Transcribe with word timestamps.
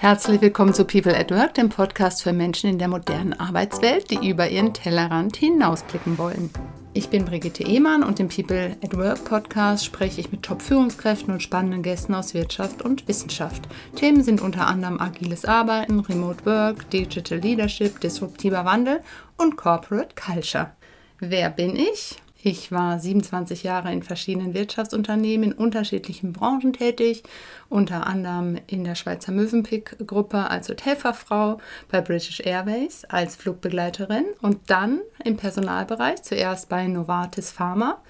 Herzlich 0.00 0.40
willkommen 0.40 0.72
zu 0.72 0.86
People 0.86 1.14
at 1.14 1.30
Work, 1.30 1.52
dem 1.52 1.68
Podcast 1.68 2.22
für 2.22 2.32
Menschen 2.32 2.70
in 2.70 2.78
der 2.78 2.88
modernen 2.88 3.34
Arbeitswelt, 3.34 4.10
die 4.10 4.30
über 4.30 4.48
ihren 4.48 4.72
Tellerrand 4.72 5.36
hinausblicken 5.36 6.16
wollen. 6.16 6.48
Ich 6.94 7.10
bin 7.10 7.26
Brigitte 7.26 7.64
Ehmann 7.64 8.02
und 8.02 8.18
im 8.18 8.30
People 8.30 8.78
at 8.82 8.96
Work 8.96 9.26
Podcast 9.26 9.84
spreche 9.84 10.22
ich 10.22 10.32
mit 10.32 10.42
Top-Führungskräften 10.42 11.34
und 11.34 11.42
spannenden 11.42 11.82
Gästen 11.82 12.14
aus 12.14 12.32
Wirtschaft 12.32 12.80
und 12.80 13.08
Wissenschaft. 13.08 13.68
Themen 13.94 14.22
sind 14.22 14.40
unter 14.40 14.66
anderem 14.66 14.98
agiles 14.98 15.44
Arbeiten, 15.44 16.00
Remote 16.00 16.46
Work, 16.46 16.88
Digital 16.88 17.36
Leadership, 17.36 18.00
disruptiver 18.00 18.64
Wandel 18.64 19.02
und 19.36 19.56
Corporate 19.58 20.14
Culture. 20.14 20.70
Wer 21.18 21.50
bin 21.50 21.76
ich? 21.76 22.16
Ich 22.42 22.72
war 22.72 22.98
27 22.98 23.64
Jahre 23.64 23.92
in 23.92 24.02
verschiedenen 24.02 24.54
Wirtschaftsunternehmen 24.54 25.50
in 25.50 25.58
unterschiedlichen 25.58 26.32
Branchen 26.32 26.72
tätig, 26.72 27.22
unter 27.68 28.06
anderem 28.06 28.56
in 28.66 28.82
der 28.84 28.94
Schweizer 28.94 29.30
Mövenpick-Gruppe 29.30 30.48
als 30.48 30.70
Hotelfachfrau, 30.70 31.58
bei 31.90 32.00
British 32.00 32.40
Airways 32.40 33.04
als 33.04 33.36
Flugbegleiterin 33.36 34.24
und 34.40 34.58
dann 34.68 35.00
im 35.22 35.36
Personalbereich, 35.36 36.22
zuerst 36.22 36.70
bei 36.70 36.86
Novartis 36.86 37.50
Pharma 37.50 38.00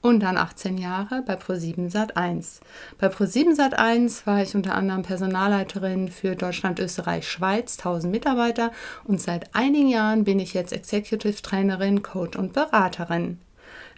und 0.00 0.20
dann 0.20 0.38
18 0.38 0.78
Jahre 0.78 1.22
bei 1.26 1.34
Pro7 1.34 1.92
Sat1. 1.92 2.60
Bei 2.98 3.08
Pro7 3.08 3.54
Sat1 3.54 4.26
war 4.26 4.42
ich 4.42 4.54
unter 4.54 4.76
anderem 4.76 5.02
Personalleiterin 5.02 6.08
für 6.08 6.36
Deutschland, 6.36 6.78
Österreich, 6.78 7.28
Schweiz, 7.28 7.76
1000 7.76 8.10
Mitarbeiter 8.10 8.72
und 9.04 9.20
seit 9.20 9.54
einigen 9.54 9.88
Jahren 9.88 10.24
bin 10.24 10.40
ich 10.40 10.54
jetzt 10.54 10.72
Executive 10.72 11.42
Trainerin, 11.42 12.02
Coach 12.02 12.38
und 12.38 12.54
Beraterin. 12.54 13.40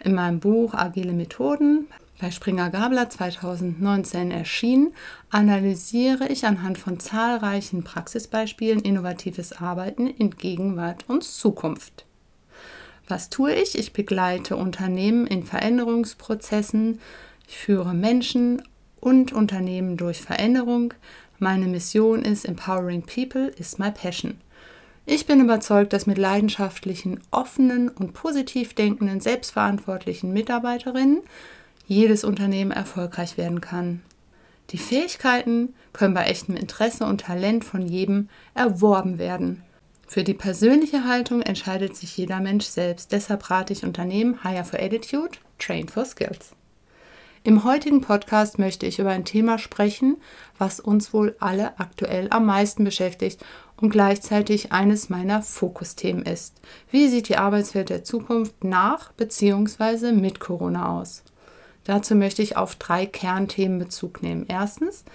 In 0.03 0.13
meinem 0.13 0.39
Buch 0.39 0.73
Agile 0.73 1.13
Methoden 1.13 1.87
bei 2.19 2.31
Springer 2.31 2.71
Gabler 2.71 3.09
2019 3.09 4.31
erschienen, 4.31 4.93
analysiere 5.29 6.27
ich 6.29 6.45
anhand 6.45 6.79
von 6.79 6.99
zahlreichen 6.99 7.83
Praxisbeispielen 7.83 8.79
innovatives 8.79 9.53
Arbeiten 9.53 10.07
in 10.07 10.31
Gegenwart 10.31 11.05
und 11.07 11.23
Zukunft. 11.23 12.05
Was 13.07 13.29
tue 13.29 13.53
ich? 13.53 13.77
Ich 13.77 13.93
begleite 13.93 14.57
Unternehmen 14.57 15.27
in 15.27 15.43
Veränderungsprozessen, 15.43 16.99
ich 17.47 17.57
führe 17.57 17.93
Menschen 17.93 18.63
und 18.99 19.31
Unternehmen 19.31 19.95
durch 19.95 20.21
Veränderung. 20.21 20.93
Meine 21.39 21.67
Mission 21.67 22.23
ist 22.23 22.45
Empowering 22.45 23.03
People 23.03 23.47
is 23.57 23.77
my 23.77 23.91
passion. 23.91 24.41
Ich 25.09 25.25
bin 25.25 25.39
überzeugt, 25.39 25.93
dass 25.93 26.05
mit 26.05 26.17
leidenschaftlichen, 26.17 27.21
offenen 27.31 27.87
und 27.87 28.11
positiv 28.11 28.73
denkenden, 28.73 29.21
selbstverantwortlichen 29.21 30.33
Mitarbeiterinnen 30.33 31.21
jedes 31.87 32.25
Unternehmen 32.25 32.71
erfolgreich 32.71 33.37
werden 33.37 33.61
kann. 33.61 34.01
Die 34.71 34.77
Fähigkeiten 34.77 35.73
können 35.93 36.13
bei 36.13 36.25
echtem 36.25 36.57
Interesse 36.57 37.05
und 37.05 37.21
Talent 37.21 37.63
von 37.63 37.83
jedem 37.87 38.27
erworben 38.53 39.17
werden. 39.17 39.63
Für 40.05 40.25
die 40.25 40.33
persönliche 40.33 41.05
Haltung 41.05 41.41
entscheidet 41.41 41.95
sich 41.95 42.17
jeder 42.17 42.41
Mensch 42.41 42.65
selbst. 42.65 43.13
Deshalb 43.13 43.49
rate 43.49 43.71
ich 43.71 43.85
Unternehmen 43.85 44.43
Hire 44.43 44.65
for 44.65 44.81
Attitude, 44.81 45.37
Train 45.57 45.87
for 45.87 46.03
Skills. 46.03 46.51
Im 47.47 47.63
heutigen 47.63 48.01
Podcast 48.01 48.59
möchte 48.59 48.85
ich 48.85 48.99
über 48.99 49.11
ein 49.11 49.23
Thema 49.23 49.57
sprechen, 49.57 50.17
was 50.57 50.81
uns 50.81 51.13
wohl 51.13 51.37
alle 51.39 51.79
aktuell 51.79 52.27
am 52.29 52.45
meisten 52.45 52.83
beschäftigt 52.83 53.39
und 53.79 53.89
gleichzeitig 53.89 54.71
eines 54.71 55.09
meiner 55.09 55.41
Fokusthemen 55.41 56.25
ist. 56.25 56.59
Wie 56.91 57.07
sieht 57.07 57.29
die 57.29 57.37
Arbeitswelt 57.37 57.89
der 57.89 58.03
Zukunft 58.03 58.63
nach 58.63 59.11
bzw. 59.13 60.11
mit 60.11 60.39
Corona 60.39 60.99
aus? 60.99 61.23
Dazu 61.83 62.15
möchte 62.15 62.41
ich 62.41 62.57
auf 62.57 62.75
drei 62.75 63.05
Kernthemen 63.05 63.79
Bezug 63.79 64.21
nehmen. 64.21 64.45
Erstens, 64.47 65.05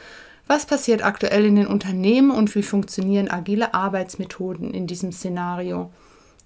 was 0.47 0.67
passiert 0.67 1.05
aktuell 1.05 1.45
in 1.45 1.57
den 1.57 1.67
Unternehmen 1.67 2.31
und 2.31 2.55
wie 2.55 2.63
funktionieren 2.63 3.31
agile 3.31 3.75
Arbeitsmethoden 3.75 4.73
in 4.73 4.87
diesem 4.87 5.13
Szenario? 5.13 5.91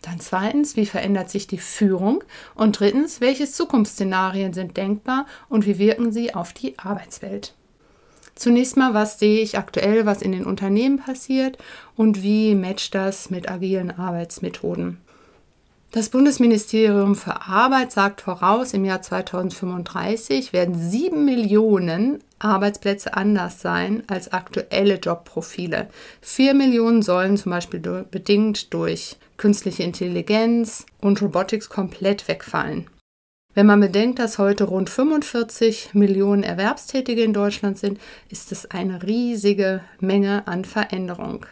Dann 0.02 0.20
zweitens, 0.20 0.76
wie 0.76 0.86
verändert 0.86 1.30
sich 1.30 1.46
die 1.46 1.58
Führung? 1.58 2.22
Und 2.54 2.78
drittens, 2.78 3.20
welche 3.20 3.50
Zukunftsszenarien 3.50 4.52
sind 4.52 4.76
denkbar 4.76 5.26
und 5.48 5.66
wie 5.66 5.78
wirken 5.78 6.12
sie 6.12 6.34
auf 6.34 6.52
die 6.52 6.78
Arbeitswelt? 6.78 7.54
Zunächst 8.36 8.76
mal, 8.76 8.94
was 8.94 9.18
sehe 9.18 9.40
ich 9.40 9.58
aktuell, 9.58 10.06
was 10.06 10.22
in 10.22 10.30
den 10.30 10.44
Unternehmen 10.44 10.98
passiert 10.98 11.58
und 11.96 12.22
wie 12.22 12.54
matcht 12.54 12.94
das 12.94 13.30
mit 13.30 13.50
agilen 13.50 13.90
Arbeitsmethoden? 13.90 14.98
Das 15.90 16.10
Bundesministerium 16.10 17.14
für 17.14 17.40
Arbeit 17.48 17.90
sagt 17.92 18.20
voraus, 18.20 18.74
im 18.74 18.84
Jahr 18.84 19.00
2035 19.00 20.52
werden 20.52 20.74
sieben 20.78 21.24
Millionen 21.24 22.22
Arbeitsplätze 22.38 23.14
anders 23.14 23.62
sein 23.62 24.02
als 24.06 24.30
aktuelle 24.30 24.96
Jobprofile. 24.96 25.88
Vier 26.20 26.52
Millionen 26.52 27.00
sollen 27.00 27.38
zum 27.38 27.50
Beispiel 27.50 27.80
bedingt 27.80 28.74
durch 28.74 29.16
künstliche 29.38 29.84
Intelligenz 29.84 30.84
und 31.00 31.22
Robotics 31.22 31.70
komplett 31.70 32.28
wegfallen. 32.28 32.88
Wenn 33.56 33.64
man 33.64 33.80
bedenkt, 33.80 34.18
dass 34.18 34.36
heute 34.36 34.64
rund 34.64 34.90
45 34.90 35.94
Millionen 35.94 36.42
Erwerbstätige 36.42 37.22
in 37.22 37.32
Deutschland 37.32 37.78
sind, 37.78 37.98
ist 38.28 38.52
es 38.52 38.70
eine 38.70 39.02
riesige 39.02 39.80
Menge 39.98 40.46
an 40.46 40.66
Veränderung. 40.66 41.46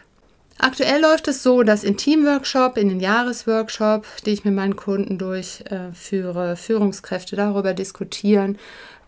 Aktuell 0.59 1.01
läuft 1.01 1.27
es 1.27 1.41
so, 1.41 1.63
dass 1.63 1.83
in 1.83 1.97
Teamworkshop, 1.97 2.77
in 2.77 2.89
den 2.89 2.99
Jahresworkshop, 2.99 4.05
die 4.23 4.33
ich 4.33 4.45
mit 4.45 4.53
meinen 4.53 4.75
Kunden 4.75 5.17
durchführe, 5.17 6.55
Führungskräfte 6.55 7.35
darüber 7.35 7.73
diskutieren, 7.73 8.59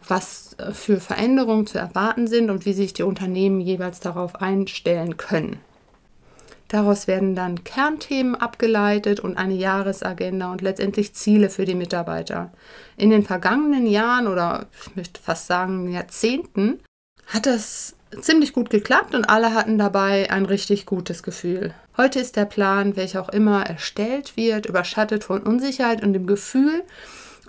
was 0.07 0.55
äh, 0.57 0.71
für 0.71 0.99
Veränderungen 0.99 1.67
zu 1.67 1.77
erwarten 1.77 2.25
sind 2.25 2.49
und 2.49 2.65
wie 2.65 2.73
sich 2.73 2.93
die 2.93 3.03
Unternehmen 3.03 3.61
jeweils 3.61 3.99
darauf 3.99 4.41
einstellen 4.41 5.17
können. 5.17 5.59
Daraus 6.67 7.07
werden 7.07 7.35
dann 7.35 7.63
Kernthemen 7.63 8.35
abgeleitet 8.35 9.19
und 9.19 9.37
eine 9.37 9.53
Jahresagenda 9.53 10.51
und 10.51 10.61
letztendlich 10.61 11.13
Ziele 11.13 11.49
für 11.49 11.65
die 11.65 11.75
Mitarbeiter. 11.75 12.51
In 12.97 13.09
den 13.09 13.23
vergangenen 13.23 13.87
Jahren 13.87 14.27
oder 14.27 14.67
ich 14.85 14.95
möchte 14.95 15.21
fast 15.21 15.47
sagen 15.47 15.89
Jahrzehnten 15.89 16.79
hat 17.27 17.45
das 17.45 17.95
ziemlich 18.21 18.53
gut 18.53 18.69
geklappt 18.69 19.15
und 19.15 19.25
alle 19.25 19.53
hatten 19.53 19.77
dabei 19.77 20.29
ein 20.31 20.45
richtig 20.45 20.85
gutes 20.85 21.23
Gefühl. 21.23 21.73
Heute 21.97 22.19
ist 22.19 22.35
der 22.35 22.45
Plan, 22.45 22.95
welcher 22.95 23.21
auch 23.21 23.29
immer 23.29 23.65
erstellt 23.65 24.37
wird, 24.37 24.65
überschattet 24.65 25.23
von 25.23 25.43
Unsicherheit 25.43 26.03
und 26.03 26.13
dem 26.13 26.27
Gefühl, 26.27 26.83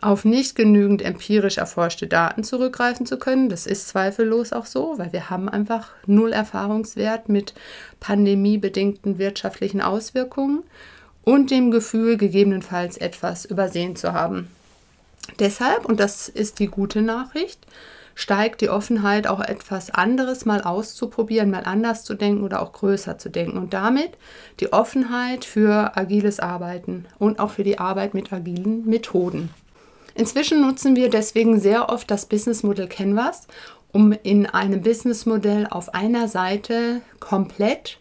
auf 0.00 0.24
nicht 0.24 0.54
genügend 0.54 1.02
empirisch 1.02 1.58
erforschte 1.58 2.06
Daten 2.06 2.44
zurückgreifen 2.44 3.06
zu 3.06 3.18
können. 3.18 3.48
Das 3.48 3.66
ist 3.66 3.88
zweifellos 3.88 4.52
auch 4.52 4.66
so, 4.66 4.94
weil 4.98 5.12
wir 5.12 5.30
haben 5.30 5.48
einfach 5.48 5.90
null 6.06 6.32
Erfahrungswert 6.32 7.28
mit 7.28 7.54
pandemiebedingten 8.00 9.18
wirtschaftlichen 9.18 9.80
Auswirkungen 9.80 10.62
und 11.24 11.50
dem 11.50 11.70
Gefühl, 11.70 12.16
gegebenenfalls 12.16 12.96
etwas 12.96 13.44
übersehen 13.44 13.96
zu 13.96 14.12
haben. 14.12 14.48
Deshalb, 15.38 15.84
und 15.84 16.00
das 16.00 16.28
ist 16.28 16.58
die 16.58 16.68
gute 16.68 17.02
Nachricht, 17.02 17.66
steigt 18.14 18.62
die 18.62 18.70
Offenheit 18.70 19.28
auch 19.28 19.40
etwas 19.40 19.90
anderes 19.90 20.44
mal 20.44 20.62
auszuprobieren, 20.62 21.50
mal 21.50 21.62
anders 21.64 22.02
zu 22.02 22.14
denken 22.14 22.42
oder 22.42 22.62
auch 22.62 22.72
größer 22.72 23.16
zu 23.18 23.28
denken 23.28 23.56
und 23.58 23.74
damit 23.74 24.10
die 24.58 24.72
Offenheit 24.72 25.44
für 25.44 25.96
agiles 25.96 26.40
Arbeiten 26.40 27.06
und 27.18 27.38
auch 27.38 27.50
für 27.50 27.62
die 27.62 27.78
Arbeit 27.78 28.14
mit 28.14 28.32
agilen 28.32 28.84
Methoden. 28.86 29.50
Inzwischen 30.18 30.60
nutzen 30.60 30.96
wir 30.96 31.10
deswegen 31.10 31.60
sehr 31.60 31.90
oft 31.90 32.10
das 32.10 32.26
Businessmodell 32.26 32.88
Canvas, 32.88 33.46
um 33.92 34.10
in 34.10 34.46
einem 34.46 34.82
Businessmodell 34.82 35.68
auf 35.70 35.94
einer 35.94 36.26
Seite 36.26 37.02
komplett 37.20 38.00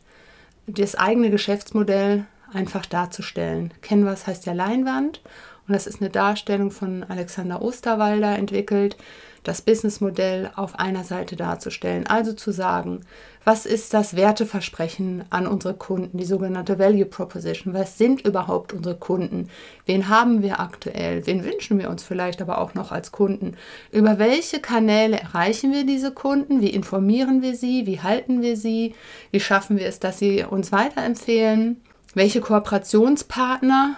das 0.66 0.96
eigene 0.96 1.30
Geschäftsmodell 1.30 2.26
einfach 2.52 2.88
darzustellen. 2.88 3.72
Canvas 3.84 4.26
heißt 4.26 4.48
ja 4.48 4.54
Leinwand 4.54 5.22
und 5.68 5.76
das 5.76 5.86
ist 5.86 6.02
eine 6.02 6.10
Darstellung 6.10 6.72
von 6.72 7.04
Alexander 7.04 7.62
Osterwalder 7.62 8.36
entwickelt, 8.36 8.98
das 9.48 9.62
Businessmodell 9.62 10.52
auf 10.56 10.78
einer 10.78 11.04
Seite 11.04 11.36
darzustellen. 11.36 12.06
Also 12.06 12.34
zu 12.34 12.52
sagen, 12.52 13.02
was 13.46 13.66
ist 13.66 13.94
das 13.94 14.18
Werteversprechen 14.18 15.24
an 15.30 15.48
unsere 15.48 15.74
Kunden, 15.74 16.18
die 16.18 16.26
sogenannte 16.26 16.80
Value 16.80 17.06
Proposition? 17.06 17.74
Was 17.74 17.98
sind 17.98 18.26
überhaupt 18.26 18.74
unsere 18.74 18.96
Kunden? 18.96 19.50
Wen 19.86 20.10
haben 20.10 20.42
wir 20.42 20.60
aktuell? 20.60 21.26
Wen 21.26 21.46
wünschen 21.46 21.80
wir 21.80 21.90
uns 21.90 22.04
vielleicht 22.04 22.42
aber 22.42 22.58
auch 22.58 22.74
noch 22.74 22.92
als 22.92 23.14
Kunden? 23.14 23.56
Über 23.92 24.20
welche 24.20 24.60
Kanäle 24.60 25.18
erreichen 25.22 25.72
wir 25.72 25.86
diese 25.86 26.12
Kunden? 26.12 26.60
Wie 26.60 26.72
informieren 26.72 27.42
wir 27.42 27.56
sie? 27.56 27.86
Wie 27.86 28.02
halten 28.02 28.42
wir 28.42 28.58
sie? 28.58 28.96
Wie 29.32 29.40
schaffen 29.40 29.78
wir 29.78 29.88
es, 29.88 30.02
dass 30.02 30.20
sie 30.20 30.44
uns 30.44 30.74
weiterempfehlen? 30.74 31.82
Welche 32.16 32.42
Kooperationspartner 32.42 33.96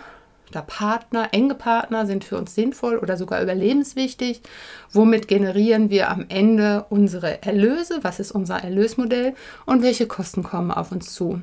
oder 0.51 0.61
Partner, 0.61 1.29
enge 1.31 1.55
Partner 1.55 2.05
sind 2.05 2.23
für 2.23 2.37
uns 2.37 2.55
sinnvoll 2.55 2.97
oder 2.97 3.17
sogar 3.17 3.41
überlebenswichtig. 3.41 4.41
Womit 4.91 5.27
generieren 5.27 5.89
wir 5.89 6.09
am 6.09 6.25
Ende 6.29 6.85
unsere 6.89 7.43
Erlöse? 7.43 7.99
Was 8.01 8.19
ist 8.19 8.31
unser 8.31 8.63
Erlösmodell 8.63 9.35
und 9.65 9.83
welche 9.83 10.07
Kosten 10.07 10.43
kommen 10.43 10.71
auf 10.71 10.91
uns 10.91 11.13
zu? 11.13 11.41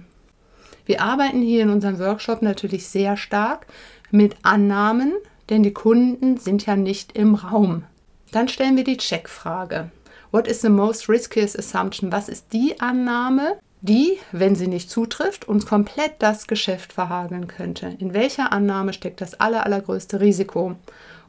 Wir 0.84 1.02
arbeiten 1.02 1.42
hier 1.42 1.62
in 1.62 1.70
unserem 1.70 1.98
Workshop 1.98 2.42
natürlich 2.42 2.86
sehr 2.86 3.16
stark 3.16 3.66
mit 4.10 4.36
Annahmen, 4.42 5.12
denn 5.50 5.62
die 5.62 5.72
Kunden 5.72 6.36
sind 6.36 6.66
ja 6.66 6.76
nicht 6.76 7.16
im 7.16 7.34
Raum. 7.34 7.84
Dann 8.32 8.48
stellen 8.48 8.76
wir 8.76 8.84
die 8.84 8.96
Checkfrage. 8.96 9.90
What 10.30 10.48
is 10.48 10.60
the 10.60 10.68
most 10.68 11.08
riskiest 11.08 11.58
assumption? 11.58 12.12
Was 12.12 12.28
ist 12.28 12.52
die 12.52 12.80
Annahme, 12.80 13.58
die, 13.80 14.18
wenn 14.32 14.54
sie 14.54 14.68
nicht 14.68 14.90
zutrifft, 14.90 15.46
uns 15.46 15.66
komplett 15.66 16.14
das 16.18 16.46
Geschäft 16.46 16.92
verhageln 16.92 17.46
könnte. 17.46 17.94
In 17.98 18.14
welcher 18.14 18.52
Annahme 18.52 18.92
steckt 18.92 19.20
das 19.20 19.38
aller, 19.40 19.64
allergrößte 19.64 20.20
Risiko? 20.20 20.76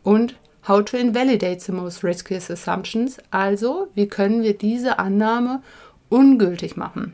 Und 0.04 0.36
how 0.68 0.84
to 0.84 0.98
invalidate 0.98 1.62
the 1.62 1.72
most 1.72 2.04
riskiest 2.04 2.52
assumptions, 2.52 3.18
also 3.32 3.88
wie 3.96 4.08
können 4.08 4.44
wir 4.44 4.58
diese 4.58 5.00
Annahme 5.00 5.62
ungültig 6.10 6.78
machen? 6.78 7.14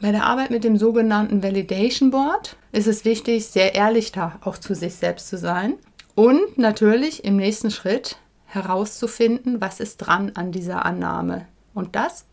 Bei 0.00 0.12
der 0.12 0.24
Arbeit 0.24 0.50
mit 0.50 0.62
dem 0.62 0.76
sogenannten 0.76 1.42
Validation 1.42 2.10
Board 2.10 2.56
ist 2.70 2.86
es 2.86 3.04
wichtig, 3.04 3.46
sehr 3.46 3.74
ehrlich 3.74 4.12
da 4.12 4.38
auch 4.44 4.56
zu 4.56 4.74
sich 4.74 4.94
selbst 4.94 5.28
zu 5.28 5.36
sein 5.36 5.74
und 6.14 6.56
natürlich 6.56 7.24
im 7.24 7.36
nächsten 7.36 7.70
Schritt 7.70 8.16
herauszufinden, 8.46 9.60
was 9.60 9.80
ist 9.80 9.98
dran 9.98 10.32
an 10.34 10.52
dieser 10.52 10.86
Annahme. 10.86 11.46
Und 11.74 11.96
das 11.96 12.26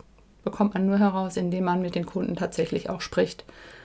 bekommt 0.45 0.74
man 0.74 0.86
nur 0.86 0.97
heraus, 0.97 1.36
indem 1.36 1.65
man 1.65 1.81
mit 1.81 1.95
den 1.95 2.06
Kunden 2.06 2.38
tatsächlich 2.38 2.89
auch 2.89 3.01
spricht. 3.01 3.44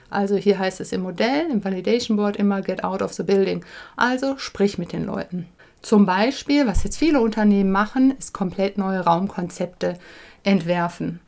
Also 0.09 0.35
hier 0.35 0.59
heißt 0.59 0.79
es 0.79 0.93
im 0.93 1.01
Modell, 1.01 1.49
im 1.51 1.63
Validation 1.63 2.15
Board 2.15 2.37
immer 2.37 2.61
get 2.61 2.83
out 2.83 3.01
of 3.01 3.13
the 3.13 3.23
building. 3.23 3.65
Also 3.97 4.37
sprich 4.37 4.77
mit 4.77 4.93
den 4.93 5.05
Leuten. 5.05 5.47
Zum 5.81 6.05
Beispiel, 6.05 6.67
was 6.67 6.83
jetzt 6.83 6.97
viele 6.97 7.19
Unternehmen 7.19 7.71
machen, 7.71 8.15
ist 8.17 8.33
komplett 8.33 8.77
neue 8.77 8.99
Raumkonzepte 8.99 9.97
entwerfen. 10.43 11.19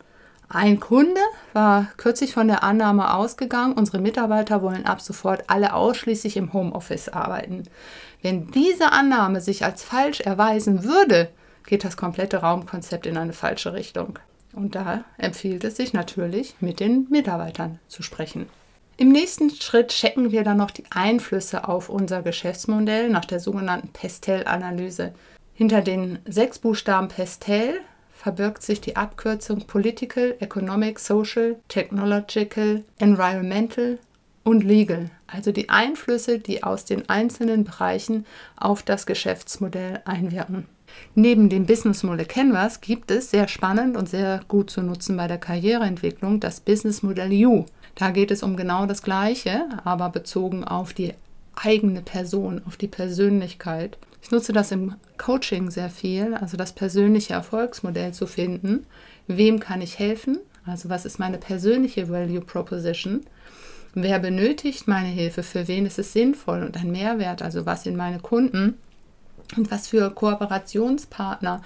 Ein 0.50 0.80
Kunde 0.80 1.20
war 1.54 1.88
kürzlich 1.98 2.34
von 2.34 2.48
der 2.48 2.64
Annahme 2.64 3.16
ausgegangen, 3.16 3.74
unsere 3.74 3.98
Mitarbeiter 3.98 4.62
wollen 4.62 4.86
ab 4.86 5.02
sofort 5.02 5.46
alle 5.48 5.74
ausschließlich 5.74 6.38
im 6.38 6.54
Homeoffice 6.54 7.10
arbeiten. 7.10 7.64
Wenn 8.22 8.52
diese 8.52 8.92
Annahme 8.92 9.42
sich 9.42 9.66
als 9.66 9.82
falsch 9.82 10.22
erweisen 10.22 10.84
würde, 10.84 11.30
geht 11.66 11.84
das 11.84 11.98
komplette 11.98 12.38
Raumkonzept 12.38 13.08
in 13.08 13.18
eine 13.18 13.34
falsche 13.34 13.74
Richtung. 13.74 14.20
Und 14.54 14.76
da 14.76 15.04
empfiehlt 15.18 15.64
es 15.64 15.78
sich 15.78 15.94
natürlich, 15.94 16.56
mit 16.60 16.80
den 16.80 17.08
Mitarbeitern 17.10 17.80
zu 17.88 18.04
sprechen. 18.04 18.48
Im 18.96 19.12
nächsten 19.12 19.50
Schritt 19.50 19.88
checken 19.88 20.32
wir 20.32 20.44
dann 20.44 20.58
noch 20.58 20.70
die 20.70 20.84
Einflüsse 20.92 21.68
auf 21.68 21.90
unser 21.90 22.22
Geschäftsmodell 22.22 23.10
nach 23.10 23.26
der 23.26 23.40
sogenannten 23.40 23.90
Pestel-Analyse. 23.90 25.14
Hinter 25.56 25.82
den 25.82 26.20
sechs 26.26 26.60
Buchstaben 26.60 27.08
Pestel 27.08 27.82
verbirgt 28.12 28.62
sich 28.62 28.82
die 28.82 28.96
Abkürzung 28.96 29.66
Political, 29.66 30.36
Economic, 30.40 31.00
Social, 31.00 31.58
Technological, 31.68 32.84
Environmental 33.00 33.98
und 34.44 34.64
Legal, 34.64 35.10
also 35.26 35.52
die 35.52 35.70
Einflüsse, 35.70 36.38
die 36.38 36.64
aus 36.64 36.86
den 36.86 37.10
einzelnen 37.10 37.64
Bereichen 37.64 38.26
auf 38.56 38.84
das 38.84 39.06
Geschäftsmodell 39.06 40.02
einwirken. 40.06 40.68
Neben 41.16 41.50
dem 41.50 41.66
Business 41.66 42.04
Model 42.04 42.26
Canvas 42.26 42.82
gibt 42.82 43.12
es 43.12 43.32
sehr 43.32 43.48
spannend 43.48 43.98
und 43.98 44.10
sehr 44.10 44.42
gut 44.48 44.70
zu 44.70 44.82
nutzen 44.82 45.16
bei 45.18 45.28
der 45.28 45.38
Karriereentwicklung 45.38 46.40
das 46.40 46.60
Business 46.60 47.04
Model 47.04 47.32
U. 47.46 47.66
Da 47.96 48.12
geht 48.12 48.32
es 48.32 48.44
um 48.44 48.58
genau 48.58 48.86
das 48.86 49.04
Gleiche, 49.04 49.66
aber 49.84 50.10
bezogen 50.10 50.64
auf 50.64 50.94
die 50.94 51.14
eigene 51.56 52.02
Person, 52.02 52.62
auf 52.66 52.78
die 52.78 52.88
Persönlichkeit. 52.88 53.98
Ich 54.22 54.32
nutze 54.32 54.54
das 54.54 54.72
im 54.72 54.96
Coaching 55.18 55.70
sehr 55.70 55.90
viel, 55.90 56.34
also 56.34 56.58
das 56.58 56.74
persönliche 56.74 57.34
Erfolgsmodell 57.34 58.14
zu 58.14 58.26
finden. 58.26 58.86
Wem 59.28 59.60
kann 59.60 59.82
ich 59.82 60.00
helfen? 60.00 60.40
Also 60.66 60.90
was 60.90 61.06
ist 61.06 61.20
meine 61.20 61.38
persönliche 61.38 62.10
Value 62.10 62.42
Proposition? 62.42 63.22
Wer 63.94 64.20
benötigt 64.20 64.88
meine 64.88 65.10
Hilfe? 65.10 65.44
Für 65.44 65.68
wen 65.68 65.86
ist 65.86 66.00
es 66.00 66.14
sinnvoll 66.14 66.64
und 66.64 66.78
ein 66.78 66.92
Mehrwert? 66.92 67.42
Also 67.42 67.66
was 67.66 67.84
sind 67.84 67.96
meine 67.96 68.20
Kunden? 68.20 68.80
Und 69.56 69.72
was 69.72 69.88
für 69.88 70.10
Kooperationspartner 70.10 71.62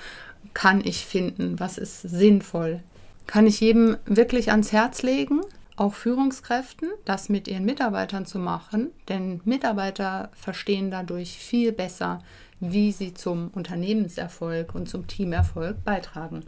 kann 0.54 0.82
ich 0.84 1.06
finden? 1.06 1.60
Was 1.60 1.78
ist 1.78 2.02
sinnvoll? 2.02 2.82
Kann 3.26 3.48
ich 3.48 3.60
jedem 3.60 3.98
wirklich 4.06 4.52
ans 4.52 4.72
Herz 4.72 5.04
legen? 5.04 5.42
auch 5.78 5.94
Führungskräften, 5.94 6.90
das 7.06 7.30
mit 7.30 7.48
ihren 7.48 7.64
Mitarbeitern 7.64 8.26
zu 8.26 8.40
machen, 8.40 8.90
denn 9.08 9.42
Mitarbeiter 9.46 10.32
verstehen 10.34 10.92
dadurch 10.92 11.38
viel 11.38 11.72
besser, 11.72 12.24
wie 12.60 12.92
sie 12.92 13.14
zum 13.14 13.50
Unternehmenserfolg 13.54 14.74
und 14.74 14.90
zum 14.90 15.06
Teamerfolg 15.08 15.84
beitragen. 15.84 16.44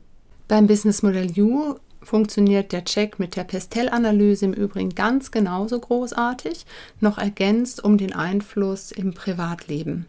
Beim 0.47 0.65
Business 0.65 1.03
Model 1.03 1.31
U 1.39 1.75
funktioniert 2.01 2.71
der 2.71 2.85
Check 2.85 3.19
mit 3.19 3.35
der 3.35 3.43
Pestel-Analyse 3.43 4.45
im 4.45 4.53
Übrigen 4.53 4.95
ganz 4.95 5.29
genauso 5.29 5.79
großartig, 5.79 6.65
noch 6.99 7.19
ergänzt 7.19 7.83
um 7.83 7.97
den 7.97 8.15
Einfluss 8.15 8.91
im 8.91 9.13
Privatleben. 9.13 10.07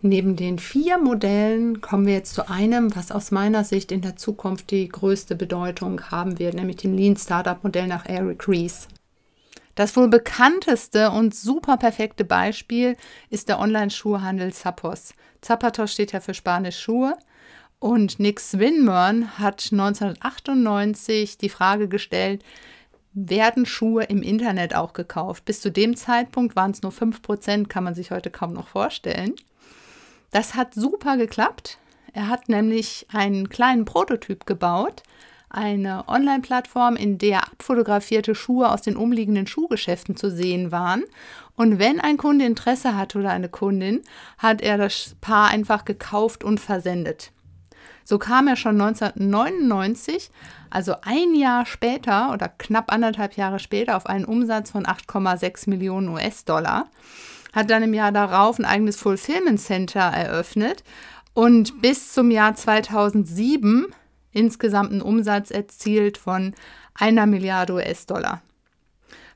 Neben 0.00 0.36
den 0.36 0.60
vier 0.60 0.98
Modellen 0.98 1.80
kommen 1.80 2.06
wir 2.06 2.14
jetzt 2.14 2.34
zu 2.34 2.48
einem, 2.48 2.94
was 2.94 3.10
aus 3.10 3.32
meiner 3.32 3.64
Sicht 3.64 3.90
in 3.90 4.00
der 4.00 4.14
Zukunft 4.14 4.70
die 4.70 4.88
größte 4.88 5.34
Bedeutung 5.34 6.00
haben 6.10 6.38
wird, 6.38 6.54
nämlich 6.54 6.76
dem 6.76 6.94
Lean 6.94 7.16
Startup 7.16 7.62
Modell 7.64 7.88
nach 7.88 8.06
Eric 8.06 8.46
Ries. 8.46 8.86
Das 9.74 9.96
wohl 9.96 10.08
bekannteste 10.08 11.10
und 11.10 11.34
super 11.34 11.76
perfekte 11.76 12.24
Beispiel 12.24 12.96
ist 13.30 13.48
der 13.48 13.58
Online-Schuhhandel 13.58 14.52
Zappos. 14.52 15.14
Zapatos 15.40 15.92
steht 15.92 16.12
ja 16.12 16.20
für 16.20 16.34
Spanisch 16.34 16.78
Schuhe. 16.78 17.16
Und 17.80 18.18
Nick 18.18 18.40
Swinburne 18.40 19.38
hat 19.38 19.68
1998 19.70 21.38
die 21.38 21.48
Frage 21.48 21.86
gestellt, 21.86 22.44
werden 23.14 23.66
Schuhe 23.66 24.04
im 24.04 24.22
Internet 24.22 24.74
auch 24.74 24.92
gekauft? 24.92 25.44
Bis 25.44 25.60
zu 25.60 25.70
dem 25.70 25.96
Zeitpunkt 25.96 26.56
waren 26.56 26.72
es 26.72 26.82
nur 26.82 26.92
5%, 26.92 27.68
kann 27.68 27.84
man 27.84 27.94
sich 27.94 28.10
heute 28.10 28.30
kaum 28.30 28.52
noch 28.52 28.68
vorstellen. 28.68 29.34
Das 30.30 30.54
hat 30.54 30.74
super 30.74 31.16
geklappt. 31.16 31.78
Er 32.12 32.28
hat 32.28 32.48
nämlich 32.48 33.06
einen 33.12 33.48
kleinen 33.48 33.84
Prototyp 33.84 34.46
gebaut, 34.46 35.02
eine 35.50 36.06
Online-Plattform, 36.08 36.96
in 36.96 37.16
der 37.16 37.44
abfotografierte 37.44 38.34
Schuhe 38.34 38.70
aus 38.70 38.82
den 38.82 38.96
umliegenden 38.96 39.46
Schuhgeschäften 39.46 40.16
zu 40.16 40.30
sehen 40.30 40.72
waren. 40.72 41.04
Und 41.56 41.78
wenn 41.78 42.00
ein 42.00 42.18
Kunde 42.18 42.44
Interesse 42.44 42.96
hatte 42.96 43.18
oder 43.18 43.30
eine 43.30 43.48
Kundin, 43.48 44.02
hat 44.36 44.60
er 44.60 44.76
das 44.76 45.16
Paar 45.20 45.48
einfach 45.48 45.84
gekauft 45.84 46.44
und 46.44 46.60
versendet. 46.60 47.32
So 48.04 48.18
kam 48.18 48.48
er 48.48 48.56
schon 48.56 48.80
1999, 48.80 50.30
also 50.70 50.94
ein 51.02 51.34
Jahr 51.34 51.66
später 51.66 52.32
oder 52.32 52.48
knapp 52.48 52.90
anderthalb 52.92 53.36
Jahre 53.36 53.58
später, 53.58 53.96
auf 53.96 54.06
einen 54.06 54.24
Umsatz 54.24 54.70
von 54.70 54.86
8,6 54.86 55.68
Millionen 55.68 56.08
US-Dollar 56.08 56.88
hat 57.58 57.70
dann 57.70 57.82
im 57.82 57.92
Jahr 57.92 58.12
darauf 58.12 58.58
ein 58.58 58.64
eigenes 58.64 58.96
Fulfillment 58.96 59.60
Center 59.60 60.00
eröffnet 60.00 60.84
und 61.34 61.82
bis 61.82 62.12
zum 62.12 62.30
Jahr 62.30 62.54
2007 62.54 63.86
insgesamt 64.30 64.92
einen 64.92 65.02
Umsatz 65.02 65.50
erzielt 65.50 66.18
von 66.18 66.54
einer 66.94 67.26
Milliarde 67.26 67.72
US-Dollar. 67.74 68.42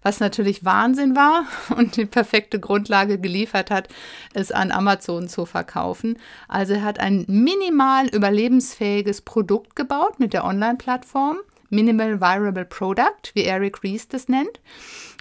Was 0.04 0.20
natürlich 0.20 0.64
Wahnsinn 0.64 1.16
war 1.16 1.46
und 1.76 1.96
die 1.96 2.06
perfekte 2.06 2.60
Grundlage 2.60 3.18
geliefert 3.18 3.72
hat, 3.72 3.88
es 4.34 4.52
an 4.52 4.70
Amazon 4.70 5.28
zu 5.28 5.44
verkaufen. 5.44 6.16
Also 6.46 6.74
er 6.74 6.84
hat 6.84 7.00
ein 7.00 7.24
minimal 7.26 8.06
überlebensfähiges 8.06 9.22
Produkt 9.22 9.74
gebaut 9.74 10.20
mit 10.20 10.32
der 10.32 10.44
Online-Plattform, 10.44 11.38
Minimal 11.70 12.20
Viable 12.20 12.66
Product, 12.66 13.32
wie 13.34 13.44
Eric 13.44 13.82
Ries 13.82 14.06
das 14.06 14.28
nennt 14.28 14.60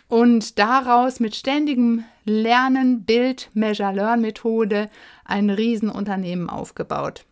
und 0.08 0.60
daraus 0.60 1.20
mit 1.22 1.36
ständigem 1.36 2.04
Lernen, 2.24 3.04
Bild, 3.04 3.50
Measure, 3.54 3.94
Learn 3.94 4.22
Methode 4.22 4.90
ein 5.26 5.50
Riesenunternehmen 5.50 6.50
aufgebaut. 6.50 7.26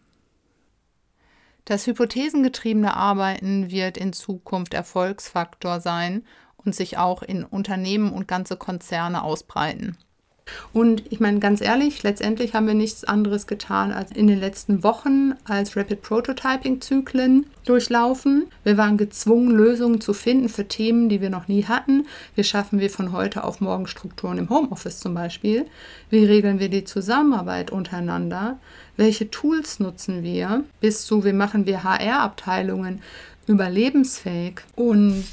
Das 1.66 1.86
hypothesengetriebene 1.86 2.96
Arbeiten 2.96 3.70
wird 3.70 3.98
in 3.98 4.14
Zukunft 4.14 4.74
Erfolgsfaktor 4.74 5.82
sein 5.82 6.26
und 6.58 6.74
sich 6.74 6.98
auch 6.98 7.22
in 7.22 7.44
Unternehmen 7.44 8.12
und 8.12 8.28
ganze 8.28 8.58
Konzerne 8.58 9.24
ausbreiten. 9.24 9.98
Und 10.74 11.04
ich 11.12 11.20
meine, 11.20 11.40
ganz 11.40 11.62
ehrlich, 11.62 12.04
letztendlich 12.04 12.54
haben 12.54 12.68
wir 12.68 12.74
nichts 12.74 13.04
anderes 13.04 13.48
getan, 13.48 13.92
als 13.92 14.12
in 14.12 14.28
den 14.28 14.40
letzten 14.40 14.84
Wochen 14.84 15.34
als 15.46 15.76
Rapid 15.76 16.02
Prototyping-Zyklen 16.02 17.46
durchlaufen. 17.66 18.48
Wir 18.64 18.78
waren 18.78 18.98
gezwungen, 18.98 19.52
Lösungen 19.52 20.02
zu 20.02 20.14
finden 20.14 20.50
für 20.50 20.68
Themen, 20.68 21.10
die 21.10 21.22
wir 21.22 21.30
noch 21.30 21.48
nie 21.48 21.66
hatten. 21.66 22.08
Wie 22.36 22.44
schaffen 22.44 22.80
wir 22.80 22.90
von 22.90 23.12
heute 23.12 23.44
auf 23.44 23.62
morgen 23.62 23.88
Strukturen 23.88 24.38
im 24.38 24.50
Homeoffice 24.50 25.00
zum 25.00 25.14
Beispiel? 25.14 25.66
Wie 26.10 26.26
regeln 26.26 26.60
wir 26.60 26.70
die 26.70 26.84
Zusammenarbeit 26.84 27.72
untereinander? 27.72 28.60
Welche 28.98 29.30
Tools 29.30 29.80
nutzen 29.80 30.24
wir? 30.24 30.64
Bis 30.82 31.06
zu, 31.06 31.24
wie 31.24 31.34
machen 31.34 31.66
wir 31.66 31.84
HR-Abteilungen 31.84 33.02
überlebensfähig? 33.48 34.62
Und 34.76 35.24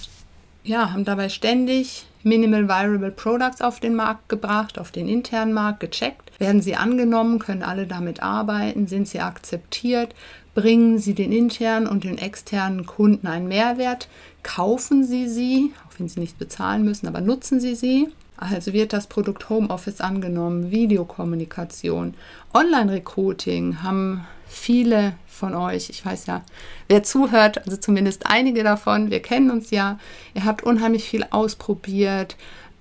ja, 0.63 0.93
haben 0.93 1.05
dabei 1.05 1.29
ständig 1.29 2.07
Minimal 2.27 2.69
Viable 2.69 3.13
Products 3.13 3.61
auf 3.63 3.79
den 3.79 3.95
Markt 3.95 4.29
gebracht, 4.29 4.81
auf 4.81 4.91
den 4.91 5.07
internen 5.07 5.53
Markt 5.53 5.79
gecheckt. 5.79 6.33
Werden 6.41 6.61
sie 6.61 6.75
angenommen? 6.75 7.39
Können 7.39 7.63
alle 7.63 7.87
damit 7.87 8.21
arbeiten? 8.21 8.89
Sind 8.89 9.07
sie 9.07 9.21
akzeptiert? 9.21 10.13
Bringen 10.53 10.99
sie 10.99 11.15
den 11.15 11.31
internen 11.31 11.87
und 11.87 12.03
den 12.03 12.19
externen 12.19 12.85
Kunden 12.85 13.29
einen 13.29 13.47
Mehrwert? 13.47 14.09
Kaufen 14.43 15.05
sie 15.05 15.29
sie, 15.29 15.73
auch 15.87 16.01
wenn 16.01 16.09
sie 16.09 16.19
nicht 16.19 16.37
bezahlen 16.37 16.85
müssen, 16.85 17.07
aber 17.07 17.21
nutzen 17.21 17.61
sie 17.61 17.77
sie? 17.77 18.09
Also 18.37 18.73
wird 18.73 18.93
das 18.93 19.07
Produkt 19.07 19.49
Homeoffice 19.49 20.01
angenommen, 20.01 20.71
Videokommunikation, 20.71 22.15
Online-Recruiting 22.53 23.83
haben 23.83 24.27
viele 24.47 25.15
von 25.27 25.55
euch, 25.55 25.91
ich 25.91 26.05
weiß 26.05 26.27
ja, 26.27 26.43
wer 26.89 27.03
zuhört, 27.03 27.65
also 27.67 27.77
zumindest 27.77 28.27
einige 28.27 28.63
davon, 28.63 29.11
wir 29.11 29.21
kennen 29.21 29.51
uns 29.51 29.71
ja, 29.71 29.99
ihr 30.35 30.45
habt 30.45 30.63
unheimlich 30.63 31.05
viel 31.05 31.25
ausprobiert, 31.31 32.37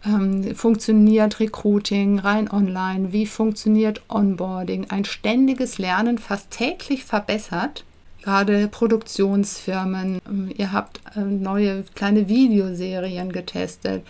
ähm, 0.06 0.56
funktioniert 0.56 1.40
Recruiting 1.40 2.20
rein 2.20 2.50
online, 2.50 3.12
wie 3.12 3.26
funktioniert 3.26 4.02
Onboarding, 4.10 4.90
ein 4.90 5.06
ständiges 5.06 5.78
Lernen, 5.78 6.18
fast 6.18 6.52
täglich 6.52 7.04
verbessert. 7.04 7.84
Gerade 8.22 8.68
Produktionsfirmen, 8.68 10.20
ähm, 10.28 10.52
ihr 10.56 10.72
habt 10.72 11.00
äh, 11.16 11.22
neue 11.22 11.84
kleine 11.96 12.28
Videoserien 12.28 13.32
getestet 13.32 14.04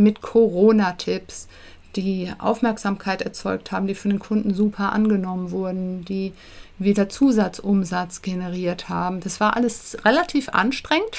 mit 0.00 0.22
Corona-Tipps, 0.22 1.48
die 1.96 2.32
Aufmerksamkeit 2.38 3.22
erzeugt 3.22 3.72
haben, 3.72 3.86
die 3.86 3.94
für 3.94 4.08
den 4.08 4.18
Kunden 4.18 4.54
super 4.54 4.92
angenommen 4.92 5.50
wurden, 5.50 6.04
die 6.04 6.32
wieder 6.78 7.08
Zusatzumsatz 7.08 8.22
generiert 8.22 8.88
haben. 8.88 9.20
Das 9.20 9.40
war 9.40 9.56
alles 9.56 9.98
relativ 10.04 10.48
anstrengend, 10.48 11.18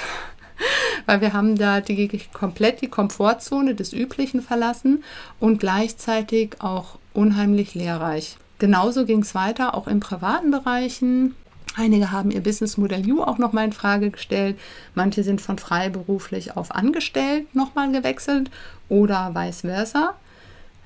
weil 1.05 1.21
wir 1.21 1.33
haben 1.33 1.57
da 1.57 1.81
die, 1.81 2.21
komplett 2.33 2.81
die 2.81 2.89
Komfortzone 2.89 3.75
des 3.75 3.93
Üblichen 3.93 4.41
verlassen 4.41 5.03
und 5.39 5.59
gleichzeitig 5.59 6.55
auch 6.59 6.97
unheimlich 7.13 7.75
lehrreich. 7.75 8.37
Genauso 8.57 9.05
ging 9.05 9.21
es 9.21 9.35
weiter, 9.35 9.75
auch 9.75 9.87
in 9.87 9.99
privaten 9.99 10.51
Bereichen. 10.51 11.35
Einige 11.75 12.11
haben 12.11 12.31
ihr 12.31 12.41
Business 12.41 12.77
Modell 12.77 13.09
U 13.11 13.23
auch 13.23 13.37
nochmal 13.37 13.65
in 13.65 13.73
Frage 13.73 14.11
gestellt. 14.11 14.59
Manche 14.93 15.23
sind 15.23 15.41
von 15.41 15.57
freiberuflich 15.57 16.57
auf 16.57 16.75
angestellt 16.75 17.55
nochmal 17.55 17.91
gewechselt 17.91 18.51
oder 18.89 19.33
vice 19.33 19.61
versa. 19.61 20.15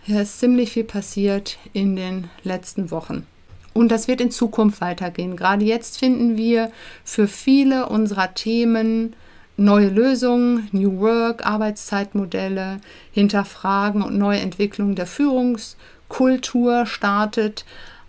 Hier 0.03 0.22
ist 0.22 0.39
ziemlich 0.39 0.72
viel 0.72 0.84
passiert 0.84 1.58
in 1.74 1.96
den 1.96 2.29
letzten 2.44 2.91
Wochen. 2.91 3.25
Und 3.74 3.89
das 3.91 4.08
wird 4.08 4.22
in 4.22 4.32
Zukunft 4.32 4.79
weitergehen. 4.79 5.36
Gerade 5.36 5.65
jetzt 5.65 5.98
finden 5.98 6.38
wir 6.38 6.72
für 7.03 7.27
viele 7.27 7.89
unserer 7.89 8.34
Themen 8.34 9.15
neue 9.58 9.89
Lösungen, 9.89 10.70
New 10.72 11.00
Work, 11.00 11.46
Arbeitszeitmodelle, 11.46 12.79
hinterfragen 13.12 14.01
und 14.01 14.17
neue 14.17 14.39
Entwicklung 14.39 14.96
der 14.96 15.08
Führungskultur 15.08 16.86
startet 16.86 17.65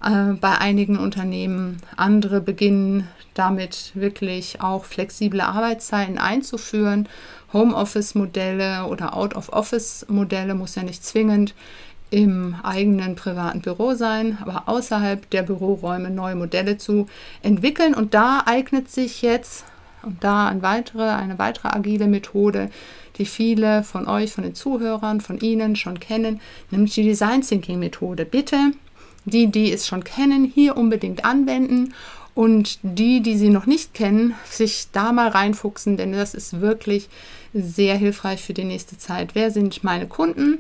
äh, 0.07 0.35
bei 0.41 0.59
einigen 0.59 0.99
Unternehmen. 0.99 1.79
Andere 1.97 2.41
beginnen 2.41 3.09
damit 3.35 3.93
wirklich 3.95 4.61
auch 4.61 4.85
flexible 4.85 5.41
Arbeitszeiten 5.41 6.19
einzuführen. 6.19 7.09
Homeoffice-Modelle 7.53 8.87
oder 8.87 9.17
Out-of-Office-Modelle 9.17 10.55
muss 10.55 10.75
ja 10.75 10.85
nicht 10.85 11.05
zwingend 11.05 11.55
im 12.11 12.55
eigenen 12.63 13.17
privaten 13.17 13.61
Büro 13.61 13.95
sein, 13.95 14.39
aber 14.41 14.69
außerhalb 14.69 15.29
der 15.31 15.43
Büroräume 15.43 16.11
neue 16.11 16.37
Modelle 16.37 16.79
zu 16.79 17.07
entwickeln. 17.43 17.95
Und 17.95 18.15
da 18.15 18.45
eignet 18.47 18.91
sich 18.91 19.23
jetzt 19.23 19.65
und 20.03 20.23
da 20.23 20.47
eine 20.47 20.63
weitere, 20.63 21.03
eine 21.03 21.39
weitere 21.39 21.69
agile 21.69 22.07
Methode, 22.07 22.71
die 23.19 23.27
viele 23.27 23.83
von 23.83 24.07
euch, 24.07 24.33
von 24.33 24.45
den 24.45 24.55
Zuhörern, 24.55 25.21
von 25.21 25.39
Ihnen 25.41 25.75
schon 25.75 25.99
kennen, 25.99 26.41
nämlich 26.71 26.95
die 26.95 27.03
Design 27.03 27.43
Thinking 27.43 27.81
Methode. 27.81 28.25
Bitte 28.25 28.73
die, 29.27 29.49
die 29.49 29.71
es 29.73 29.87
schon 29.87 30.05
kennen, 30.05 30.45
hier 30.45 30.77
unbedingt 30.77 31.25
anwenden 31.25 31.93
und 32.35 32.79
die, 32.83 33.21
die 33.21 33.37
sie 33.37 33.51
noch 33.51 33.67
nicht 33.67 33.93
kennen, 33.93 34.35
sich 34.49 34.87
da 34.93 35.13
mal 35.13 35.29
reinfuchsen, 35.29 35.97
denn 35.97 36.13
das 36.13 36.35
ist 36.35 36.61
wirklich 36.61 37.09
sehr 37.53 37.97
hilfreich 37.97 38.43
für 38.43 38.55
die 38.55 38.65
nächste 38.65 38.97
Zeit. 38.99 39.35
Wer 39.35 39.51
sind 39.51 39.85
meine 39.85 40.07
Kunden? 40.07 40.59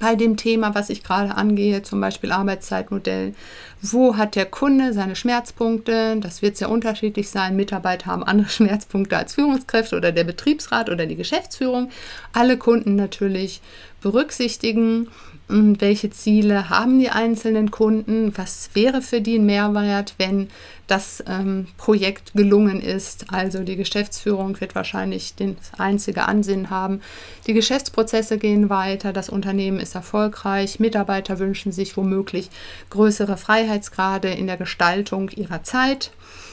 bei 0.00 0.14
dem 0.14 0.36
Thema, 0.36 0.74
was 0.74 0.90
ich 0.90 1.02
gerade 1.02 1.34
angehe, 1.34 1.82
zum 1.82 2.00
Beispiel 2.00 2.30
Arbeitszeitmodell. 2.30 3.34
Wo 3.82 4.16
hat 4.16 4.36
der 4.36 4.46
Kunde 4.46 4.92
seine 4.92 5.16
Schmerzpunkte? 5.16 6.16
Das 6.20 6.42
wird 6.42 6.56
sehr 6.56 6.70
unterschiedlich 6.70 7.30
sein. 7.30 7.56
Mitarbeiter 7.56 8.06
haben 8.06 8.22
andere 8.22 8.48
Schmerzpunkte 8.50 9.16
als 9.16 9.34
Führungskräfte 9.34 9.96
oder 9.96 10.12
der 10.12 10.24
Betriebsrat 10.24 10.88
oder 10.90 11.06
die 11.06 11.16
Geschäftsführung. 11.16 11.90
Alle 12.32 12.58
Kunden 12.58 12.96
natürlich 12.96 13.60
berücksichtigen 14.00 15.08
welche 15.48 16.10
Ziele 16.10 16.68
haben 16.68 16.98
die 16.98 17.08
einzelnen 17.08 17.70
Kunden? 17.70 18.36
Was 18.36 18.70
wäre 18.74 19.00
für 19.00 19.22
die 19.22 19.38
ein 19.38 19.46
Mehrwert, 19.46 20.14
wenn 20.18 20.48
das 20.86 21.24
ähm, 21.26 21.66
Projekt 21.78 22.32
gelungen 22.34 22.82
ist? 22.82 23.32
Also 23.32 23.62
die 23.62 23.76
Geschäftsführung 23.76 24.60
wird 24.60 24.74
wahrscheinlich 24.74 25.34
das 25.36 25.78
einzige 25.78 26.26
Ansinnen 26.26 26.68
haben. 26.68 27.00
Die 27.46 27.54
Geschäftsprozesse 27.54 28.36
gehen 28.36 28.68
weiter, 28.68 29.14
das 29.14 29.30
Unternehmen 29.30 29.80
ist 29.80 29.94
erfolgreich, 29.94 30.80
Mitarbeiter 30.80 31.38
wünschen 31.38 31.72
sich 31.72 31.96
womöglich 31.96 32.50
größere 32.90 33.38
Freiheitsgrade 33.38 34.28
in 34.28 34.46
der 34.46 34.58
Gestaltung 34.58 35.30
ihrer 35.30 35.62
Zeit. 35.62 36.10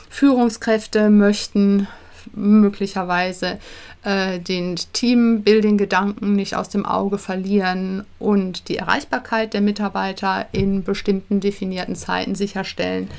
Führungskräfte 0.10 1.10
möchten 1.10 1.88
möglicherweise 2.34 3.60
äh, 4.04 4.40
den 4.40 4.76
Teambuilding-Gedanken 4.76 6.34
nicht 6.34 6.56
aus 6.56 6.70
dem 6.70 6.86
Auge 6.86 7.18
verlieren 7.18 8.06
und 8.20 8.70
die 8.70 8.78
Erreichbarkeit 8.78 9.54
der 9.54 9.62
Mitarbeiter 9.62 10.48
in 10.52 10.84
bestimmten 10.84 11.40
definierten 11.40 11.96
Zeiten 11.96 12.36
sicherstellen. 12.36 13.10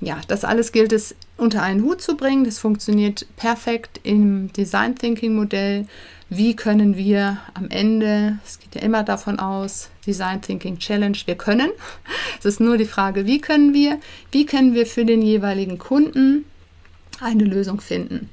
Ja, 0.00 0.20
das 0.28 0.44
alles 0.44 0.72
gilt 0.72 0.92
es 0.92 1.14
unter 1.36 1.62
einen 1.62 1.82
Hut 1.82 2.02
zu 2.02 2.16
bringen. 2.16 2.44
Das 2.44 2.58
funktioniert 2.58 3.26
perfekt 3.36 4.00
im 4.02 4.52
Design 4.52 4.94
Thinking 4.94 5.34
Modell. 5.34 5.86
Wie 6.28 6.56
können 6.56 6.96
wir 6.96 7.38
am 7.54 7.70
Ende, 7.70 8.38
es 8.44 8.58
geht 8.58 8.74
ja 8.74 8.82
immer 8.82 9.04
davon 9.04 9.38
aus, 9.38 9.90
Design 10.06 10.42
Thinking 10.42 10.78
Challenge, 10.78 11.16
wir 11.24 11.36
können. 11.36 11.70
Es 12.38 12.44
ist 12.44 12.60
nur 12.60 12.76
die 12.76 12.84
Frage, 12.84 13.26
wie 13.26 13.40
können 13.40 13.72
wir, 13.72 13.98
wie 14.32 14.44
können 14.44 14.74
wir 14.74 14.86
für 14.86 15.04
den 15.04 15.22
jeweiligen 15.22 15.78
Kunden 15.78 16.44
eine 17.20 17.44
Lösung 17.44 17.80
finden. 17.80 18.28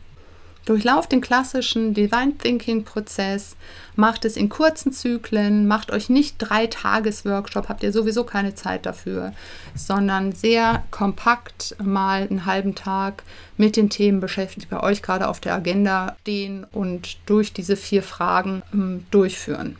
Durchlauft 0.65 1.11
den 1.11 1.19
klassischen 1.19 1.93
Divine 1.93 2.37
Thinking 2.37 2.85
Prozess, 2.85 3.57
macht 3.97 4.23
es 4.23 4.37
in 4.37 4.47
kurzen 4.47 4.93
Zyklen, 4.93 5.67
macht 5.67 5.91
euch 5.91 6.09
nicht 6.09 6.35
drei 6.37 6.67
Tages-Workshop, 6.67 7.67
habt 7.67 7.83
ihr 7.83 7.91
sowieso 7.91 8.23
keine 8.23 8.55
Zeit 8.55 8.85
dafür, 8.85 9.33
sondern 9.75 10.31
sehr 10.31 10.83
kompakt 10.89 11.75
mal 11.83 12.21
einen 12.21 12.45
halben 12.45 12.75
Tag 12.75 13.23
mit 13.57 13.75
den 13.75 13.89
Themen 13.89 14.21
beschäftigt, 14.21 14.67
die 14.67 14.73
bei 14.73 14.81
euch 14.81 15.01
gerade 15.01 15.27
auf 15.27 15.41
der 15.41 15.55
Agenda 15.55 16.15
stehen 16.21 16.65
und 16.71 17.17
durch 17.25 17.51
diese 17.51 17.75
vier 17.75 18.01
Fragen 18.01 18.61
ähm, 18.73 19.05
durchführen. 19.11 19.75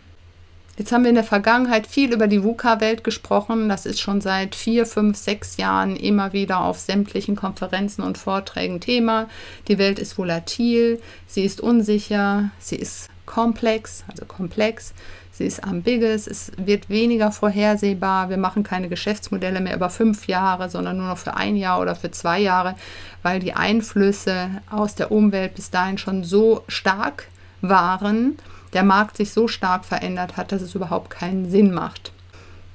Jetzt 0.76 0.92
haben 0.92 1.04
wir 1.04 1.10
in 1.10 1.16
der 1.16 1.24
Vergangenheit 1.24 1.86
viel 1.86 2.12
über 2.12 2.26
die 2.26 2.44
VUCA-Welt 2.44 3.04
gesprochen. 3.04 3.70
Das 3.70 3.86
ist 3.86 4.02
schon 4.02 4.22
seit 4.22 4.56
vier, 4.56 4.88
fünf, 4.88 5.18
sechs 5.18 5.58
Jahren 5.58 5.96
immer 5.96 6.34
wieder 6.34 6.62
auf 6.62 6.80
sämtlichen 6.80 7.36
Konferenzen 7.36 8.02
und 8.02 8.18
Vorträgen 8.18 8.80
Thema. 8.80 9.28
Die 9.68 9.78
Welt 9.78 10.00
ist 10.00 10.18
volatil, 10.18 11.00
sie 11.28 11.44
ist 11.44 11.62
unsicher, 11.62 12.50
sie 12.58 12.78
ist 12.78 13.10
komplex, 13.28 14.04
also 14.08 14.26
komplex, 14.26 14.96
sie 15.32 15.46
ist 15.46 15.64
ambiguous, 15.64 16.26
es 16.26 16.52
wird 16.58 16.90
weniger 16.90 17.32
vorhersehbar. 17.32 18.32
Wir 18.32 18.38
machen 18.38 18.64
keine 18.64 18.90
Geschäftsmodelle 18.90 19.62
mehr 19.62 19.76
über 19.76 19.92
fünf 19.92 20.26
Jahre, 20.26 20.72
sondern 20.72 20.98
nur 20.98 21.08
noch 21.08 21.20
für 21.20 21.36
ein 21.36 21.56
Jahr 21.56 21.82
oder 21.82 21.96
für 21.96 22.10
zwei 22.10 22.40
Jahre, 22.40 22.74
weil 23.22 23.40
die 23.40 23.54
Einflüsse 23.54 24.50
aus 24.72 24.96
der 24.96 25.12
Umwelt 25.12 25.54
bis 25.54 25.70
dahin 25.70 26.00
schon 26.00 26.24
so 26.24 26.64
stark 26.68 27.28
waren 27.62 28.40
der 28.74 28.84
Markt 28.84 29.18
sich 29.18 29.32
so 29.32 29.48
stark 29.48 29.86
verändert 29.86 30.38
hat, 30.38 30.52
dass 30.52 30.62
es 30.62 30.76
überhaupt 30.76 31.10
keinen 31.10 31.50
Sinn 31.50 31.74
macht. 31.74 32.12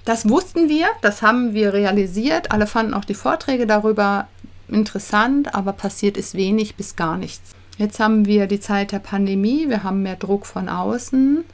Das 0.05 0.29
wussten 0.29 0.69
wir, 0.69 0.87
das 1.03 1.23
haben 1.23 1.53
wir 1.53 1.73
realisiert. 1.75 2.51
Alle 2.51 2.67
fanden 2.67 2.95
auch 2.95 3.05
die 3.05 3.15
Vorträge 3.15 3.67
darüber 3.67 4.27
interessant, 4.69 5.55
aber 5.55 5.73
passiert 5.73 6.17
ist 6.17 6.35
wenig 6.35 6.77
bis 6.77 6.97
gar 6.97 7.17
nichts. 7.17 7.53
Jetzt 7.77 8.01
haben 8.01 8.27
wir 8.27 8.47
die 8.47 8.61
Zeit 8.61 8.93
der 8.93 8.99
Pandemie, 8.99 9.69
wir 9.69 9.83
haben 9.83 10.03
mehr 10.03 10.17
Druck 10.17 10.47
von 10.47 10.69
außen 10.69 11.45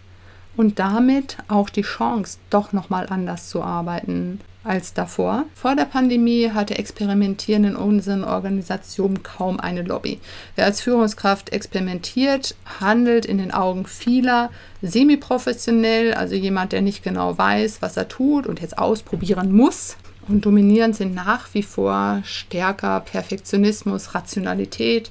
und 0.57 0.79
damit 0.79 1.39
auch 1.49 1.69
die 1.71 1.83
Chance, 1.83 2.39
doch 2.51 2.73
nochmal 2.73 3.07
anders 3.09 3.49
zu 3.49 3.63
arbeiten 3.63 4.41
als 4.65 4.95
davor. 4.95 5.45
Vor 5.55 5.77
der 5.77 5.85
Pandemie 5.85 6.51
hatte 6.51 6.79
Experimentieren 6.79 7.65
in 7.65 7.77
unseren 7.77 8.25
Organisationen 8.25 9.23
kaum 9.23 9.61
eine 9.61 9.83
Lobby. 9.83 10.19
Wer 10.57 10.65
als 10.65 10.81
Führungskraft 10.81 11.53
experimentiert, 11.53 12.57
handelt 12.81 13.27
in 13.27 13.39
den 13.39 13.53
Augen 13.53 13.87
vieler 13.87 14.51
semi-professionell, 14.81 16.15
also 16.15 16.35
jemand, 16.35 16.73
der 16.73 16.81
nicht 16.81 17.03
genau 17.03 17.37
weiß, 17.37 17.83
was 17.83 17.97
er 17.97 18.09
tut 18.09 18.47
und 18.47 18.61
jetzt 18.61 18.79
ausprobieren 18.79 19.53
muss. 19.53 19.97
Und 20.27 20.47
dominierend 20.47 20.97
sind 20.97 21.15
nach 21.15 21.53
wie 21.53 21.63
vor 21.63 22.23
stärker 22.25 23.01
Perfektionismus, 23.01 24.15
Rationalität, 24.15 25.11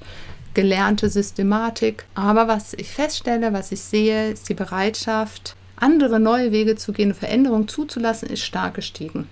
gelernte 0.54 1.10
Systematik. 1.10 2.06
Aber 2.16 2.48
was 2.48 2.74
ich 2.74 2.90
feststelle, 2.90 3.54
was 3.54 3.72
ich 3.72 3.82
sehe, 3.82 4.32
ist 4.32 4.50
die 4.50 4.54
Bereitschaft, 4.54 5.56
andere 5.76 6.20
neue 6.20 6.52
Wege 6.52 6.76
zu 6.76 6.94
gehen, 6.94 7.14
Veränderungen 7.14 7.68
zuzulassen, 7.68 8.30
ist 8.30 8.44
stark 8.44 8.76
gestiegen. 8.76 9.28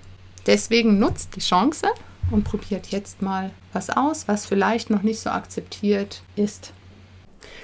Deswegen 0.47 0.99
nutzt 0.99 1.35
die 1.35 1.41
Chance 1.41 1.87
und 2.31 2.43
probiert 2.43 2.87
jetzt 2.87 3.21
mal 3.21 3.51
was 3.73 3.89
aus, 3.89 4.27
was 4.27 4.45
vielleicht 4.45 4.89
noch 4.89 5.03
nicht 5.03 5.19
so 5.19 5.29
akzeptiert 5.29 6.21
ist. 6.35 6.73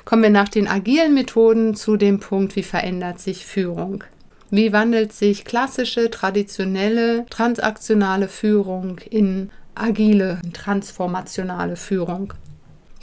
Kommen 0.05 0.23
wir 0.23 0.29
nach 0.29 0.49
den 0.49 0.67
agilen 0.67 1.13
Methoden 1.13 1.75
zu 1.75 1.97
dem 1.97 2.19
Punkt, 2.19 2.55
wie 2.55 2.63
verändert 2.63 3.19
sich 3.19 3.45
Führung. 3.45 4.03
Wie 4.49 4.71
wandelt 4.71 5.11
sich 5.11 5.43
klassische, 5.43 6.09
traditionelle, 6.09 7.25
transaktionale 7.29 8.29
Führung 8.29 8.99
in 9.09 9.49
agile, 9.75 10.39
transformationale 10.53 11.75
Führung? 11.75 12.33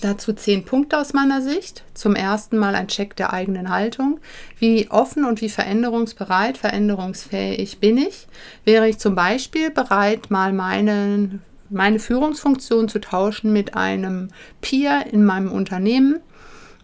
Dazu 0.00 0.32
zehn 0.32 0.64
Punkte 0.64 0.98
aus 0.98 1.12
meiner 1.12 1.40
Sicht. 1.40 1.84
Zum 1.94 2.14
ersten 2.14 2.58
Mal 2.58 2.74
ein 2.74 2.88
Check 2.88 3.16
der 3.16 3.32
eigenen 3.32 3.70
Haltung. 3.70 4.20
Wie 4.58 4.90
offen 4.90 5.24
und 5.24 5.40
wie 5.40 5.48
veränderungsbereit, 5.48 6.58
veränderungsfähig 6.58 7.78
bin 7.78 7.96
ich? 7.96 8.26
Wäre 8.64 8.88
ich 8.88 8.98
zum 8.98 9.14
Beispiel 9.14 9.70
bereit, 9.70 10.30
mal 10.30 10.52
meine, 10.52 11.38
meine 11.70 11.98
Führungsfunktion 11.98 12.88
zu 12.88 13.00
tauschen 13.00 13.52
mit 13.52 13.76
einem 13.76 14.28
Peer 14.60 15.06
in 15.10 15.24
meinem 15.24 15.50
Unternehmen? 15.50 16.20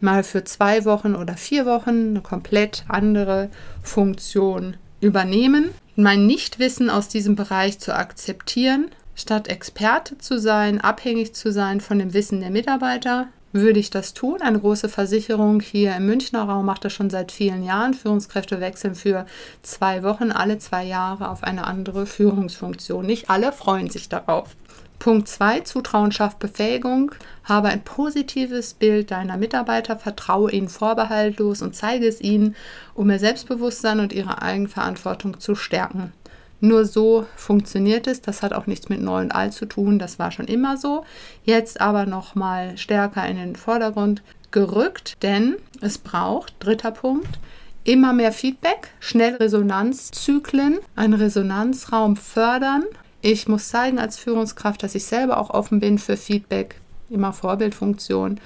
Mal 0.01 0.23
für 0.23 0.45
zwei 0.45 0.87
Wochen 0.87 1.15
oder 1.15 1.37
vier 1.37 1.67
Wochen 1.67 2.11
eine 2.11 2.21
komplett 2.23 2.85
andere 2.89 3.51
Funktion 3.83 4.77
übernehmen. 5.03 5.71
Mein 5.95 6.27
Nichtwissen 6.27 6.89
aus 6.89 7.09
diesem 7.09 7.37
Bereich 7.37 7.79
zu 7.81 7.95
akzeptieren 7.95 8.91
Statt 9.21 9.49
Experte 9.49 10.17
zu 10.17 10.39
sein, 10.39 10.81
abhängig 10.81 11.35
zu 11.35 11.53
sein 11.53 11.83
von 11.83 11.99
dem 11.99 12.15
Wissen 12.15 12.41
der 12.41 12.49
Mitarbeiter, 12.49 13.29
würde 13.53 13.79
ich 13.79 13.91
das 13.91 14.15
tun. 14.15 14.41
Eine 14.41 14.59
große 14.59 14.89
Versicherung 14.89 15.61
hier 15.61 15.95
im 15.95 16.07
Münchner 16.07 16.45
Raum 16.45 16.65
macht 16.65 16.87
das 16.87 16.95
schon 16.95 17.11
seit 17.11 17.31
vielen 17.31 17.63
Jahren. 17.63 17.93
Führungskräfte 17.93 18.61
wechseln 18.61 18.95
für 18.95 19.27
zwei 19.61 20.03
Wochen, 20.03 20.33
alle 20.33 20.57
zwei 20.57 20.85
Jahre 20.85 21.29
auf 21.29 21.43
eine 21.43 21.67
andere 21.67 22.07
Führungsfunktion. 22.07 23.05
Nicht 23.05 23.29
alle 23.29 23.53
freuen 23.53 23.91
sich 23.91 24.09
darauf. 24.09 24.57
Punkt 24.99 25.29
2, 25.29 25.61
Zutrauen 25.61 26.13
schafft 26.13 26.39
Befähigung. 26.39 27.13
Habe 27.45 27.69
ein 27.69 27.85
positives 27.85 28.73
Bild 28.73 29.11
deiner 29.11 29.37
Mitarbeiter, 29.37 29.99
vertraue 29.99 30.51
ihnen 30.51 30.71
vorbehaltlos 30.71 31.61
und 31.61 31.77
zeige 31.77 32.07
es 32.07 32.23
ihnen, 32.23 32.57
um 32.95 33.11
ihr 33.11 33.19
Selbstbewusstsein 33.19 34.01
und 34.01 34.15
ihre 34.15 34.41
Eigenverantwortung 34.41 35.41
zu 35.41 35.55
stärken. 35.55 36.15
Nur 36.61 36.85
so 36.85 37.27
funktioniert 37.37 38.07
es. 38.07 38.21
Das 38.21 38.43
hat 38.43 38.53
auch 38.53 38.67
nichts 38.67 38.89
mit 38.89 39.01
Neu 39.01 39.21
und 39.21 39.33
Alt 39.33 39.55
zu 39.55 39.67
tun. 39.67 39.99
Das 39.99 40.19
war 40.19 40.31
schon 40.31 40.47
immer 40.47 40.77
so. 40.77 41.05
Jetzt 41.45 41.81
aber 41.81 42.07
noch 42.07 42.35
mal 42.35 42.77
stärker 42.77 43.27
in 43.27 43.37
den 43.37 43.57
Vordergrund 43.57 44.23
gerückt, 44.51 45.23
denn 45.23 45.57
es 45.81 45.99
braucht, 45.99 46.55
dritter 46.59 46.91
Punkt, 46.91 47.39
immer 47.85 48.13
mehr 48.13 48.33
Feedback, 48.33 48.89
schnell 48.99 49.37
Resonanzzyklen, 49.37 50.79
einen 50.97 51.15
Resonanzraum 51.15 52.17
fördern. 52.17 52.85
Ich 53.23 53.49
muss 53.49 53.69
zeigen 53.69 53.99
als 53.99 54.19
Führungskraft, 54.19 54.83
dass 54.83 54.95
ich 54.95 55.05
selber 55.05 55.39
auch 55.39 55.51
offen 55.51 55.81
bin 55.81 55.99
für 55.99 56.17
Feedback, 56.17 56.81
immer 57.09 57.33
Vorbildfunktion 57.33 58.41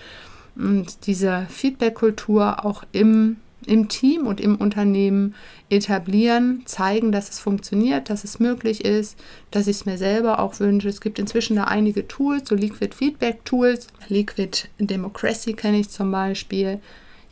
und 0.57 1.07
diese 1.07 1.47
Feedback-Kultur 1.49 2.65
auch 2.65 2.85
im 2.93 3.37
im 3.67 3.89
Team 3.89 4.27
und 4.27 4.41
im 4.41 4.57
Unternehmen 4.57 5.35
etablieren, 5.71 6.63
zeigen, 6.67 7.13
dass 7.13 7.31
es 7.31 7.39
funktioniert, 7.39 8.11
dass 8.11 8.25
es 8.25 8.39
möglich 8.39 8.85
ist, 8.85 9.19
dass 9.51 9.67
ich 9.67 9.77
es 9.77 9.87
mir 9.87 9.99
selber 9.99 10.39
auch 10.39 10.61
wünsche. 10.61 10.89
Es 10.89 11.01
gibt 11.01 11.19
inzwischen 11.19 11.57
da 11.57 11.65
einige 11.65 12.07
Tools, 12.07 12.49
so 12.49 12.55
Liquid 12.55 12.95
Feedback 12.95 13.45
Tools, 13.45 13.89
Liquid 14.09 14.69
Democracy 14.79 15.55
kenne 15.55 15.79
ich 15.79 15.91
zum 15.91 16.11
Beispiel. 16.11 16.81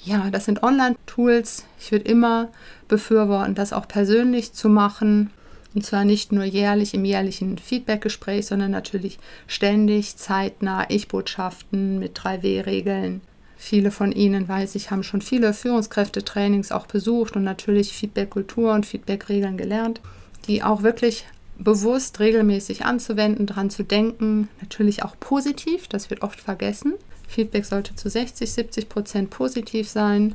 Ja, 0.04 0.30
das 0.30 0.46
sind 0.46 0.62
Online-Tools. 0.62 1.64
Ich 1.80 1.92
würde 1.92 2.10
immer 2.10 2.48
befürworten, 2.88 3.54
das 3.54 3.72
auch 3.72 3.86
persönlich 3.86 4.52
zu 4.52 4.68
machen. 4.68 5.30
Und 5.74 5.86
zwar 5.86 6.04
nicht 6.04 6.32
nur 6.32 6.44
jährlich 6.44 6.92
im 6.92 7.04
jährlichen 7.04 7.56
Feedback-Gespräch, 7.56 8.46
sondern 8.46 8.72
natürlich 8.72 9.18
ständig, 9.46 10.16
zeitnah, 10.16 10.90
Ich-Botschaften 10.90 11.98
mit 11.98 12.18
3W-Regeln 12.18 13.22
Viele 13.64 13.92
von 13.92 14.11
Ihnen, 14.11 14.49
weiß 14.49 14.75
ich, 14.75 14.90
haben 14.90 15.04
schon 15.04 15.23
viele 15.23 15.54
Führungskräftetrainings 15.54 16.73
auch 16.73 16.87
besucht 16.87 17.37
und 17.37 17.45
natürlich 17.45 17.92
Feedback-Kultur 17.92 18.73
und 18.73 18.87
Feedback-Regeln 18.87 19.57
gelernt, 19.57 20.00
die 20.49 20.64
auch 20.64 20.83
wirklich 20.83 21.26
bewusst 21.59 22.19
regelmäßig 22.19 22.85
anzuwenden, 22.85 23.47
dran 23.47 23.71
zu 23.71 23.85
denken. 23.85 24.49
Natürlich 24.61 25.04
auch 25.04 25.14
positiv, 25.21 25.87
das 25.87 26.11
wird 26.11 26.23
oft 26.23 26.40
vergessen. 26.40 26.95
Feedback 27.28 27.64
sollte 27.64 27.95
zu 27.95 28.11
60, 28.11 28.50
70 28.50 28.88
Prozent 28.88 29.31
positiv 29.31 29.88
sein. 29.88 30.35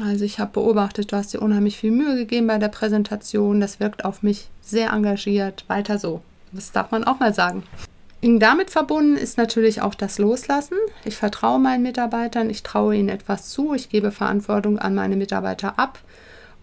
Also 0.00 0.24
ich 0.24 0.38
habe 0.38 0.52
beobachtet, 0.52 1.10
du 1.10 1.16
hast 1.16 1.34
dir 1.34 1.42
unheimlich 1.42 1.76
viel 1.78 1.90
Mühe 1.90 2.14
gegeben 2.14 2.46
bei 2.46 2.58
der 2.58 2.68
Präsentation. 2.68 3.60
Das 3.60 3.80
wirkt 3.80 4.04
auf 4.04 4.22
mich 4.22 4.50
sehr 4.62 4.92
engagiert. 4.92 5.64
Weiter 5.66 5.98
so. 5.98 6.22
Das 6.52 6.70
darf 6.70 6.92
man 6.92 7.02
auch 7.02 7.18
mal 7.18 7.34
sagen. 7.34 7.64
Damit 8.20 8.70
verbunden 8.70 9.16
ist 9.16 9.38
natürlich 9.38 9.80
auch 9.80 9.94
das 9.94 10.18
Loslassen. 10.18 10.76
Ich 11.04 11.16
vertraue 11.16 11.60
meinen 11.60 11.84
Mitarbeitern, 11.84 12.50
ich 12.50 12.64
traue 12.64 12.96
ihnen 12.96 13.08
etwas 13.08 13.50
zu, 13.50 13.74
ich 13.74 13.90
gebe 13.90 14.10
Verantwortung 14.10 14.78
an 14.78 14.94
meine 14.94 15.14
Mitarbeiter 15.16 15.78
ab, 15.78 16.00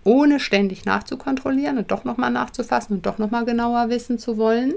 ohne 0.04 0.42
ständig 0.42 0.84
nachzukontrollieren 0.84 1.78
und 1.78 1.92
doch 1.92 2.04
nochmal 2.04 2.32
nachzufassen 2.32 2.98
und 2.98 3.06
doch 3.06 3.20
nochmal 3.20 3.46
genauer 3.46 3.90
wissen 3.90 4.20
zu 4.20 4.38
wollen. 4.38 4.74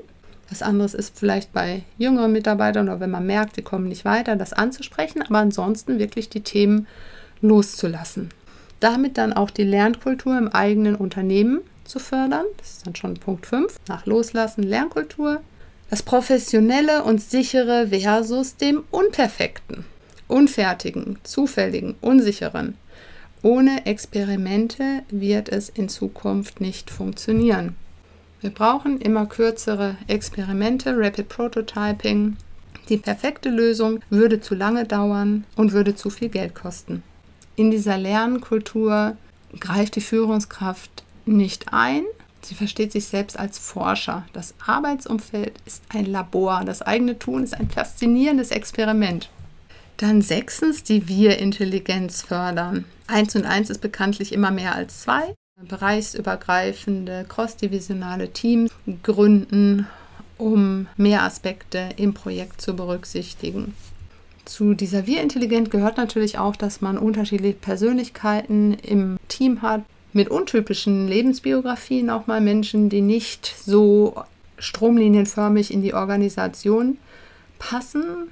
Was 0.50 0.62
anderes 0.62 0.94
ist 0.94 1.18
vielleicht 1.18 1.52
bei 1.52 1.82
jüngeren 1.98 2.32
Mitarbeitern 2.32 2.88
oder 2.88 3.00
wenn 3.00 3.10
man 3.10 3.26
merkt, 3.26 3.56
sie 3.56 3.62
kommen 3.62 3.88
nicht 3.88 4.04
weiter, 4.04 4.36
das 4.36 4.52
anzusprechen, 4.52 5.22
aber 5.22 5.38
ansonsten 5.38 5.98
wirklich 5.98 6.30
die 6.30 6.42
Themen 6.42 6.86
loszulassen. 7.40 8.30
Damit 8.80 9.18
dann 9.18 9.32
auch 9.32 9.50
die 9.50 9.64
Lernkultur 9.64 10.38
im 10.38 10.48
eigenen 10.48 10.94
Unternehmen 10.94 11.60
zu 11.84 11.98
fördern. 11.98 12.44
Das 12.56 12.70
ist 12.70 12.86
dann 12.86 12.94
schon 12.94 13.14
Punkt 13.14 13.46
5. 13.46 13.74
Nach 13.88 14.06
Loslassen 14.06 14.62
Lernkultur, 14.62 15.40
das 15.90 16.02
Professionelle 16.02 17.02
und 17.02 17.20
Sichere 17.20 17.88
versus 17.88 18.56
dem 18.56 18.84
Unperfekten, 18.90 19.84
Unfertigen, 20.26 21.18
Zufälligen, 21.22 21.94
Unsicheren. 22.00 22.76
Ohne 23.42 23.86
Experimente 23.86 25.02
wird 25.10 25.48
es 25.48 25.68
in 25.68 25.88
Zukunft 25.88 26.60
nicht 26.60 26.90
funktionieren. 26.90 27.76
Wir 28.40 28.50
brauchen 28.50 29.00
immer 29.00 29.26
kürzere 29.26 29.96
Experimente, 30.06 30.94
Rapid 30.96 31.28
Prototyping. 31.28 32.36
Die 32.88 32.96
perfekte 32.96 33.48
Lösung 33.48 34.00
würde 34.10 34.40
zu 34.40 34.54
lange 34.54 34.84
dauern 34.84 35.44
und 35.56 35.72
würde 35.72 35.94
zu 35.94 36.10
viel 36.10 36.28
Geld 36.28 36.54
kosten. 36.54 37.02
In 37.56 37.70
dieser 37.70 37.98
Lernkultur 37.98 39.16
greift 39.58 39.96
die 39.96 40.00
Führungskraft 40.00 41.04
nicht 41.26 41.72
ein, 41.72 42.04
Sie 42.42 42.54
versteht 42.54 42.92
sich 42.92 43.06
selbst 43.06 43.38
als 43.38 43.58
Forscher. 43.58 44.26
Das 44.32 44.54
Arbeitsumfeld 44.64 45.52
ist 45.66 45.82
ein 45.88 46.06
Labor. 46.06 46.62
Das 46.64 46.82
eigene 46.82 47.18
Tun 47.18 47.44
ist 47.44 47.54
ein 47.54 47.68
faszinierendes 47.68 48.50
Experiment. 48.50 49.28
Dann 49.96 50.22
sechstens 50.22 50.84
die 50.84 51.08
Wir-Intelligenz 51.08 52.22
fördern. 52.22 52.84
Eins 53.06 53.34
und 53.34 53.44
eins 53.44 53.68
ist 53.68 53.80
bekanntlich 53.80 54.32
immer 54.32 54.50
mehr 54.50 54.74
als 54.74 55.00
zwei. 55.00 55.34
Bereichsübergreifende, 55.60 57.26
crossdivisionale 57.28 58.32
Teams 58.32 58.70
gründen, 59.02 59.88
um 60.36 60.86
mehr 60.96 61.24
Aspekte 61.24 61.88
im 61.96 62.14
Projekt 62.14 62.60
zu 62.60 62.76
berücksichtigen. 62.76 63.74
Zu 64.44 64.74
dieser 64.74 65.06
Wir-Intelligenz 65.06 65.68
gehört 65.68 65.96
natürlich 65.96 66.38
auch, 66.38 66.54
dass 66.54 66.80
man 66.80 66.96
unterschiedliche 66.96 67.56
Persönlichkeiten 67.56 68.74
im 68.74 69.18
Team 69.26 69.62
hat, 69.62 69.82
mit 70.12 70.28
untypischen 70.28 71.06
Lebensbiografien 71.06 72.10
auch 72.10 72.26
mal 72.26 72.40
Menschen, 72.40 72.88
die 72.88 73.02
nicht 73.02 73.54
so 73.64 74.22
stromlinienförmig 74.58 75.72
in 75.72 75.82
die 75.82 75.94
Organisation 75.94 76.98
passen. 77.58 78.28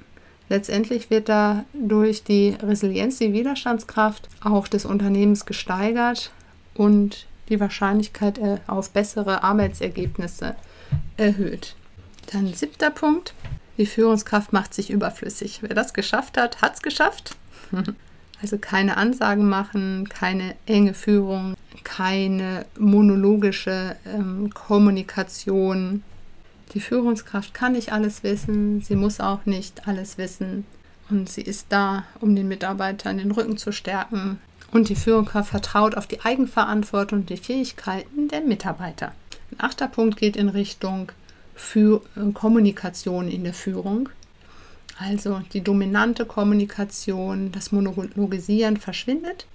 Letztendlich 0.49 1.09
wird 1.09 1.29
da 1.29 1.65
durch 1.73 2.23
die 2.23 2.55
Resilienz, 2.61 3.17
die 3.19 3.33
Widerstandskraft 3.33 4.29
auch 4.41 4.67
des 4.67 4.85
Unternehmens 4.85 5.45
gesteigert 5.45 6.31
und 6.73 7.27
die 7.49 7.59
Wahrscheinlichkeit 7.59 8.37
äh, 8.37 8.57
auf 8.67 8.91
bessere 8.91 9.43
Arbeitsergebnisse 9.43 10.55
erhöht. 11.17 11.75
Dann 12.31 12.53
siebter 12.53 12.91
Punkt. 12.91 13.33
Die 13.77 13.85
Führungskraft 13.85 14.53
macht 14.53 14.73
sich 14.73 14.89
überflüssig. 14.89 15.59
Wer 15.61 15.75
das 15.75 15.93
geschafft 15.93 16.37
hat, 16.37 16.61
hat 16.61 16.75
es 16.75 16.81
geschafft. 16.81 17.35
Also 18.41 18.57
keine 18.57 18.97
Ansagen 18.97 19.49
machen, 19.49 20.07
keine 20.09 20.55
enge 20.65 20.93
Führung, 20.93 21.55
keine 21.83 22.65
monologische 22.77 23.95
ähm, 24.05 24.53
Kommunikation. 24.53 26.03
Die 26.73 26.79
Führungskraft 26.79 27.53
kann 27.53 27.73
nicht 27.73 27.91
alles 27.91 28.23
wissen, 28.23 28.81
sie 28.81 28.95
muss 28.95 29.19
auch 29.19 29.45
nicht 29.45 29.87
alles 29.87 30.17
wissen 30.17 30.65
und 31.09 31.29
sie 31.29 31.41
ist 31.41 31.67
da, 31.69 32.03
um 32.19 32.35
den 32.35 32.47
Mitarbeitern 32.47 33.17
den 33.17 33.31
Rücken 33.31 33.57
zu 33.57 33.71
stärken. 33.71 34.39
Und 34.71 34.89
die 34.89 34.95
Führungskraft 34.95 35.49
vertraut 35.49 35.95
auf 35.95 36.07
die 36.07 36.21
Eigenverantwortung 36.21 37.19
und 37.19 37.29
die 37.29 37.37
Fähigkeiten 37.37 38.27
der 38.27 38.41
Mitarbeiter. 38.41 39.13
Ein 39.51 39.59
achter 39.59 39.87
Punkt 39.87 40.17
geht 40.17 40.35
in 40.35 40.49
Richtung 40.49 41.11
für 41.55 42.01
äh, 42.15 42.31
Kommunikation 42.33 43.29
in 43.29 43.43
der 43.43 43.53
Führung. 43.53 44.09
Also 44.99 45.41
die 45.53 45.61
dominante 45.61 46.25
Kommunikation, 46.25 47.51
das 47.51 47.71
Monologisieren 47.71 48.77
verschwindet 48.77 49.45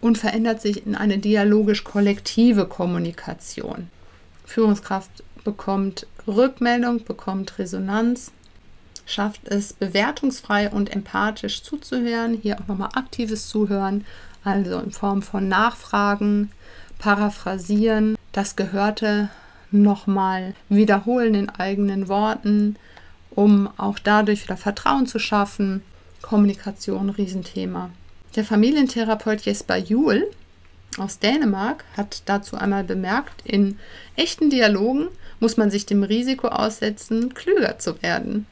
und 0.00 0.18
verändert 0.18 0.60
sich 0.60 0.86
in 0.86 0.94
eine 0.94 1.18
dialogisch-kollektive 1.18 2.66
Kommunikation. 2.66 3.88
Führungskraft 4.44 5.22
bekommt 5.44 6.06
Rückmeldung, 6.26 7.04
bekommt 7.04 7.58
Resonanz, 7.58 8.32
schafft 9.06 9.46
es 9.48 9.72
bewertungsfrei 9.72 10.68
und 10.68 10.94
empathisch 10.94 11.62
zuzuhören, 11.62 12.34
hier 12.34 12.60
auch 12.60 12.66
nochmal 12.66 12.90
aktives 12.94 13.48
Zuhören, 13.48 14.04
also 14.44 14.78
in 14.78 14.90
Form 14.90 15.22
von 15.22 15.48
Nachfragen, 15.48 16.50
Paraphrasieren, 16.98 18.16
das 18.32 18.56
Gehörte 18.56 19.30
nochmal 19.70 20.54
wiederholen 20.68 21.34
in 21.34 21.48
eigenen 21.48 22.08
Worten, 22.08 22.76
um 23.38 23.70
auch 23.76 24.00
dadurch 24.00 24.42
wieder 24.42 24.56
Vertrauen 24.56 25.06
zu 25.06 25.20
schaffen. 25.20 25.82
Kommunikation, 26.22 27.08
Riesenthema. 27.08 27.90
Der 28.34 28.42
Familientherapeut 28.42 29.42
Jesper 29.42 29.76
Juhl 29.76 30.26
aus 30.98 31.20
Dänemark 31.20 31.84
hat 31.96 32.22
dazu 32.24 32.56
einmal 32.56 32.82
bemerkt, 32.82 33.42
in 33.44 33.78
echten 34.16 34.50
Dialogen 34.50 35.06
muss 35.38 35.56
man 35.56 35.70
sich 35.70 35.86
dem 35.86 36.02
Risiko 36.02 36.48
aussetzen, 36.48 37.32
klüger 37.32 37.78
zu 37.78 38.02
werden. 38.02 38.46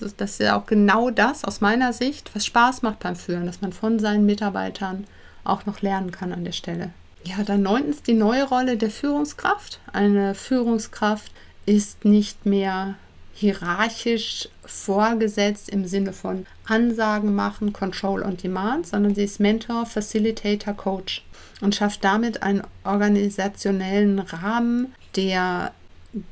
Also 0.00 0.12
das 0.16 0.32
ist 0.32 0.40
ja 0.40 0.58
auch 0.58 0.66
genau 0.66 1.10
das 1.10 1.44
aus 1.44 1.60
meiner 1.60 1.92
Sicht, 1.92 2.34
was 2.34 2.44
Spaß 2.44 2.82
macht 2.82 2.98
beim 2.98 3.14
Führen, 3.14 3.46
dass 3.46 3.60
man 3.60 3.72
von 3.72 4.00
seinen 4.00 4.26
Mitarbeitern 4.26 5.04
auch 5.44 5.66
noch 5.66 5.82
lernen 5.82 6.10
kann 6.10 6.32
an 6.32 6.44
der 6.44 6.50
Stelle. 6.50 6.90
Ja, 7.22 7.44
dann 7.44 7.62
neuntens 7.62 8.02
die 8.02 8.14
neue 8.14 8.42
Rolle 8.42 8.76
der 8.76 8.90
Führungskraft. 8.90 9.78
Eine 9.92 10.34
Führungskraft 10.34 11.30
ist 11.64 12.04
nicht 12.04 12.44
mehr 12.44 12.96
hierarchisch 13.32 14.48
vorgesetzt 14.64 15.68
im 15.68 15.86
Sinne 15.86 16.12
von 16.12 16.46
Ansagen 16.66 17.34
machen, 17.34 17.72
Control 17.72 18.22
on 18.22 18.36
Demand, 18.36 18.86
sondern 18.86 19.14
sie 19.14 19.24
ist 19.24 19.40
Mentor, 19.40 19.86
Facilitator, 19.86 20.74
Coach 20.74 21.24
und 21.60 21.74
schafft 21.74 22.04
damit 22.04 22.42
einen 22.42 22.62
organisationellen 22.84 24.18
Rahmen, 24.18 24.94
der 25.16 25.72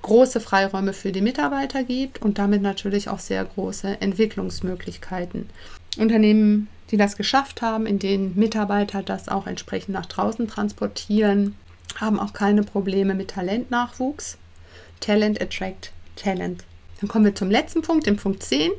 große 0.03 0.41
Freiräume 0.41 0.93
für 0.93 1.13
die 1.13 1.23
Mitarbeiter 1.23 1.85
gibt 1.85 2.21
und 2.21 2.39
damit 2.39 2.61
natürlich 2.61 3.09
auch 3.09 3.19
sehr 3.19 3.45
große 3.45 4.01
Entwicklungsmöglichkeiten. 4.01 5.49
Unternehmen, 5.97 6.69
die 6.91 6.97
das 6.97 7.17
geschafft 7.17 7.63
haben, 7.63 7.87
in 7.87 7.99
denen 7.99 8.37
Mitarbeiter 8.37 9.03
das 9.03 9.29
auch 9.29 9.47
entsprechend 9.47 9.95
nach 9.95 10.07
draußen 10.07 10.49
transportieren, 10.49 11.57
haben 11.97 12.21
auch 12.21 12.33
keine 12.33 12.63
Probleme 12.63 13.15
mit 13.15 13.31
Talentnachwuchs. 13.31 14.37
Talent 15.01 15.41
attract 15.41 15.93
Talent. 16.15 16.65
Dann 17.01 17.09
kommen 17.09 17.25
wir 17.25 17.35
zum 17.35 17.51
letzten 17.51 17.83
Punkt, 17.83 18.07
dem 18.07 18.17
Punkt 18.17 18.43
10, 18.43 18.73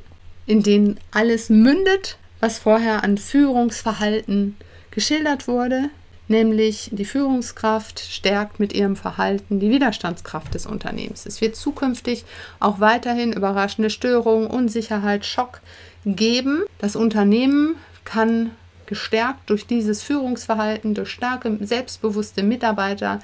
in 0.46 0.64
dem 0.64 0.96
alles 1.12 1.50
mündet, 1.50 2.18
was 2.40 2.60
vorher 2.60 3.04
an 3.04 3.18
Führungsverhalten 3.18 4.58
geschildert 4.92 5.48
wurde, 5.48 5.90
nämlich 6.28 6.90
die 6.92 7.06
Führungskraft 7.06 8.00
stärkt 8.00 8.60
mit 8.60 8.74
ihrem 8.74 8.96
Verhalten 8.96 9.60
die 9.60 9.70
Widerstandskraft 9.70 10.54
des 10.54 10.66
Unternehmens. 10.66 11.26
Es 11.26 11.42
wird 11.42 11.56
zukünftig 11.56 12.26
auch 12.60 12.80
weiterhin 12.80 13.34
überraschende 13.34 13.90
Störungen, 13.90 14.48
Unsicherheit, 14.48 15.26
Schock 15.26 15.62
geben. 16.06 16.64
Das 16.80 16.96
Unternehmen 16.96 17.76
kann 18.06 18.52
gestärkt 18.92 19.50
durch 19.50 19.66
dieses 19.66 20.04
Führungsverhalten, 20.04 20.94
durch 20.94 21.12
starke, 21.12 21.58
selbstbewusste 21.62 22.44
Mitarbeiter, 22.44 23.22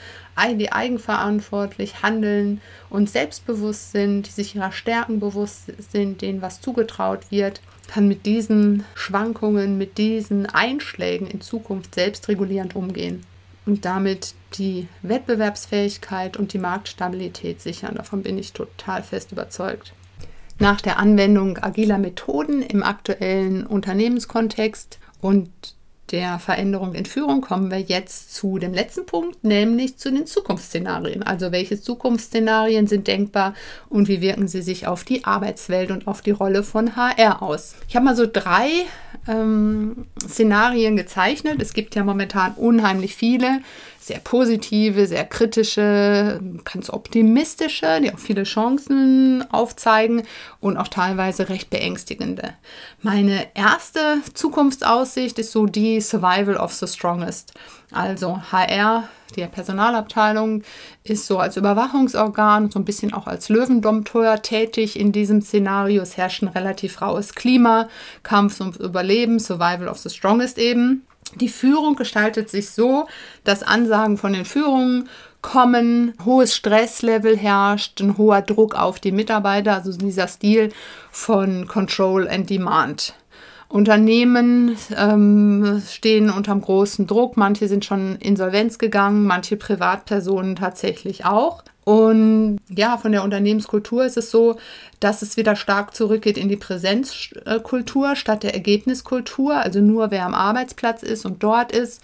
die 0.58 0.71
eigenverantwortlich 0.71 2.01
handeln 2.03 2.62
und 2.89 3.10
selbstbewusst 3.10 3.91
sind, 3.91 4.27
die 4.27 4.32
sich 4.32 4.56
ihrer 4.56 4.71
Stärken 4.71 5.19
bewusst 5.19 5.73
sind, 5.91 6.21
denen 6.21 6.41
was 6.41 6.62
zugetraut 6.62 7.30
wird, 7.32 7.60
kann 7.89 8.08
mit 8.08 8.25
diesen 8.25 8.86
Schwankungen, 8.95 9.77
mit 9.77 9.97
diesen 9.97 10.45
Einschlägen 10.45 11.27
in 11.27 11.41
Zukunft 11.41 11.95
selbstregulierend 11.95 12.73
umgehen 12.73 13.25
und 13.65 13.84
damit 13.84 14.36
die 14.58 14.88
Wettbewerbsfähigkeit 15.01 16.38
und 16.38 16.53
die 16.53 16.60
Marktstabilität 16.60 17.60
sichern. 17.60 17.95
Davon 17.95 18.23
bin 18.23 18.38
ich 18.38 18.53
total 18.53 19.03
fest 19.03 19.34
überzeugt. 19.34 19.91
Nach 20.60 20.80
der 20.80 20.97
Anwendung 20.97 21.58
agiler 21.58 21.97
Methoden 21.97 22.62
im 22.62 22.84
aktuellen 22.84 23.67
Unternehmenskontext 23.67 24.99
und 25.21 25.75
der 26.12 26.39
Veränderung 26.39 26.93
in 26.93 27.06
Führung 27.06 27.41
kommen 27.41 27.70
wir 27.70 27.80
jetzt 27.80 28.34
zu 28.34 28.58
dem 28.60 28.74
letzten 28.74 29.06
Punkt, 29.06 29.43
nämlich 29.43 29.98
zu 29.98 30.12
den 30.12 30.26
Zukunftsszenarien. 30.26 31.24
Also 31.24 31.52
welche 31.52 31.80
Zukunftsszenarien 31.80 32.88
sind 32.88 33.08
denkbar 33.08 33.54
und 33.89 34.08
wie 34.08 34.22
wirken 34.22 34.48
sie 34.48 34.62
sich 34.62 34.88
auf 34.88 35.04
die 35.04 35.26
Arbeitswelt 35.26 35.91
und 35.91 36.08
auf 36.08 36.22
die 36.22 36.32
Rolle 36.32 36.63
von 36.63 36.96
HR 36.96 37.41
aus? 37.41 37.76
Ich 37.89 37.96
habe 37.96 38.06
mal 38.06 38.15
so 38.15 38.26
drei 38.32 38.70
ähm, 39.28 40.08
Szenarien 40.22 40.96
gezeichnet. 40.96 41.62
Es 41.62 41.74
gibt 41.74 41.96
ja 41.96 42.04
momentan 42.04 42.54
unheimlich 42.54 43.15
viele 43.15 43.60
sehr 44.08 44.20
positive, 44.20 45.06
sehr 45.06 45.26
kritische, 45.26 46.39
ganz 46.63 46.89
optimistische, 46.89 48.00
die 48.02 48.13
auch 48.13 48.20
viele 48.20 48.43
Chancen 48.43 49.43
aufzeigen 49.52 50.24
und 50.62 50.78
auch 50.78 50.88
teilweise 50.88 51.50
recht 51.50 51.70
beängstigende. 51.70 52.54
Meine 53.02 53.48
erste 53.54 54.20
Zukunftsaussicht 54.34 55.38
ist 55.39 55.52
so 55.52 55.65
die 55.65 55.96
Survival 55.99 56.57
of 56.57 56.73
the 56.73 56.88
Strongest. 56.88 57.53
Also 57.91 58.41
HR, 58.51 59.07
die 59.36 59.45
Personalabteilung, 59.45 60.63
ist 61.03 61.27
so 61.27 61.39
als 61.39 61.57
Überwachungsorgan, 61.57 62.69
so 62.69 62.79
ein 62.79 62.86
bisschen 62.86 63.13
auch 63.13 63.27
als 63.27 63.49
Löwendompteur 63.49 64.41
tätig 64.41 64.99
in 64.99 65.12
diesem 65.12 65.41
Szenario. 65.41 66.01
Es 66.01 66.17
herrscht 66.17 66.43
ein 66.43 66.49
relativ 66.49 67.01
raues 67.01 67.33
Klima, 67.33 67.88
Kampf 68.23 68.60
ums 68.60 68.77
Überleben, 68.77 69.39
Survival 69.39 69.88
of 69.88 69.97
the 69.97 70.10
Strongest 70.10 70.57
eben. 70.57 71.03
Die 71.36 71.49
Führung 71.49 71.95
gestaltet 71.95 72.49
sich 72.49 72.69
so, 72.69 73.07
dass 73.43 73.63
Ansagen 73.63 74.17
von 74.17 74.33
den 74.33 74.45
Führungen 74.45 75.10
kommen, 75.41 76.13
hohes 76.25 76.55
Stresslevel 76.55 77.38
herrscht, 77.38 78.01
ein 78.01 78.17
hoher 78.17 78.41
Druck 78.41 78.75
auf 78.75 78.99
die 78.99 79.12
Mitarbeiter, 79.12 79.73
also 79.73 79.91
dieser 79.91 80.27
Stil 80.27 80.71
von 81.12 81.67
Control 81.67 82.27
and 82.27 82.49
Demand. 82.49 83.13
Unternehmen 83.69 84.77
ähm, 84.95 85.82
stehen 85.86 86.30
unter 86.30 86.56
großen 86.56 87.06
Druck, 87.06 87.36
manche 87.36 87.67
sind 87.67 87.84
schon 87.84 88.15
insolvenz 88.17 88.77
gegangen, 88.77 89.25
manche 89.25 89.58
Privatpersonen 89.58 90.56
tatsächlich 90.56 91.25
auch. 91.25 91.63
Und 91.88 92.60
ja, 92.67 92.97
von 92.97 93.13
der 93.13 93.23
Unternehmenskultur 93.23 94.04
ist 94.04 94.17
es 94.17 94.30
so, 94.30 94.58
dass 95.00 95.21
es 95.21 95.38
wieder 95.38 95.56
stark 95.56 95.95
zurückgeht 95.95 96.38
in 96.38 96.50
die 96.50 96.58
Präsenzkultur 96.58 98.17
statt 98.17 98.43
der 98.43 98.54
Ergebniskultur. 98.56 99.56
Also 99.56 99.80
nur 99.80 100.12
wer 100.12 100.26
am 100.26 100.34
Arbeitsplatz 100.34 101.02
ist 101.02 101.26
und 101.26 101.43
dort 101.43 101.71
ist, 101.71 102.04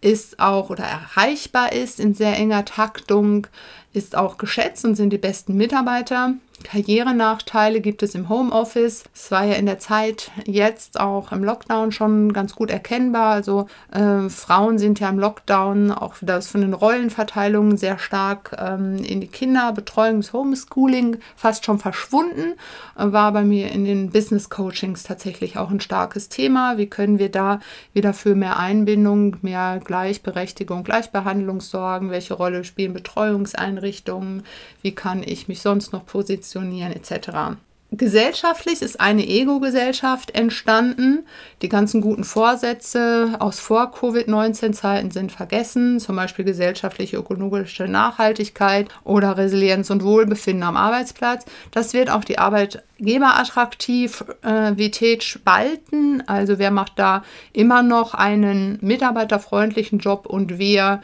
ist 0.00 0.38
auch 0.38 0.70
oder 0.70 0.84
erreichbar 0.84 1.72
ist 1.72 1.98
in 1.98 2.14
sehr 2.14 2.36
enger 2.36 2.64
Taktung, 2.64 3.48
ist 3.92 4.16
auch 4.16 4.38
geschätzt 4.38 4.84
und 4.84 4.94
sind 4.94 5.10
die 5.10 5.18
besten 5.18 5.56
Mitarbeiter. 5.56 6.34
Karrierenachteile 6.62 7.80
gibt 7.80 8.02
es 8.02 8.14
im 8.14 8.28
Homeoffice. 8.28 9.04
Es 9.14 9.30
war 9.30 9.44
ja 9.44 9.54
in 9.54 9.66
der 9.66 9.78
Zeit 9.78 10.30
jetzt 10.46 10.98
auch 10.98 11.32
im 11.32 11.44
Lockdown 11.44 11.92
schon 11.92 12.32
ganz 12.32 12.54
gut 12.54 12.70
erkennbar. 12.70 13.32
Also 13.32 13.66
äh, 13.92 14.28
Frauen 14.28 14.78
sind 14.78 15.00
ja 15.00 15.08
im 15.08 15.18
Lockdown 15.18 15.90
auch 15.90 16.14
das 16.20 16.48
von 16.48 16.60
den 16.60 16.74
Rollenverteilungen 16.74 17.76
sehr 17.76 17.98
stark 17.98 18.56
ähm, 18.58 18.96
in 18.96 19.20
die 19.20 19.23
Kinderbetreuung, 19.26 20.20
das 20.20 20.32
Homeschooling 20.32 21.18
fast 21.36 21.64
schon 21.66 21.78
verschwunden. 21.78 22.54
Äh, 22.96 23.12
war 23.12 23.32
bei 23.32 23.44
mir 23.44 23.70
in 23.70 23.84
den 23.84 24.10
Business 24.10 24.48
Coachings 24.48 25.02
tatsächlich 25.02 25.58
auch 25.58 25.70
ein 25.70 25.80
starkes 25.80 26.28
Thema. 26.28 26.78
Wie 26.78 26.86
können 26.86 27.18
wir 27.18 27.30
da 27.30 27.60
wieder 27.92 28.14
für 28.14 28.34
mehr 28.34 28.58
Einbindung, 28.58 29.36
mehr 29.42 29.80
Gleichberechtigung, 29.84 30.84
Gleichbehandlung 30.84 31.60
sorgen? 31.60 32.10
Welche 32.10 32.34
Rolle 32.34 32.64
spielen 32.64 32.94
Betreuungseinrichtungen? 32.94 34.42
Wie 34.82 34.94
kann 34.94 35.22
ich 35.22 35.48
mich 35.48 35.60
sonst 35.60 35.92
noch 35.92 36.06
positionieren? 36.06 36.94
etc. 36.94 37.56
Gesellschaftlich 37.96 38.82
ist 38.82 39.00
eine 39.00 39.26
Ego-Gesellschaft 39.26 40.32
entstanden. 40.32 41.24
Die 41.62 41.68
ganzen 41.68 42.00
guten 42.00 42.24
Vorsätze 42.24 43.36
aus 43.38 43.60
Vor-Covid-19-Zeiten 43.60 45.12
sind 45.12 45.30
vergessen, 45.30 46.00
zum 46.00 46.16
Beispiel 46.16 46.44
gesellschaftliche 46.44 47.18
ökologische 47.18 47.86
Nachhaltigkeit 47.86 48.88
oder 49.04 49.36
Resilienz 49.36 49.90
und 49.90 50.02
Wohlbefinden 50.02 50.64
am 50.64 50.76
Arbeitsplatz. 50.76 51.44
Das 51.70 51.94
wird 51.94 52.10
auch 52.10 52.24
die 52.24 52.38
Arbeitgeberattraktivität 52.38 55.20
äh, 55.20 55.24
spalten. 55.24 56.24
Also 56.26 56.58
wer 56.58 56.72
macht 56.72 56.98
da 56.98 57.22
immer 57.52 57.82
noch 57.82 58.14
einen 58.14 58.78
mitarbeiterfreundlichen 58.80 60.00
Job 60.00 60.26
und 60.26 60.58
wer 60.58 61.00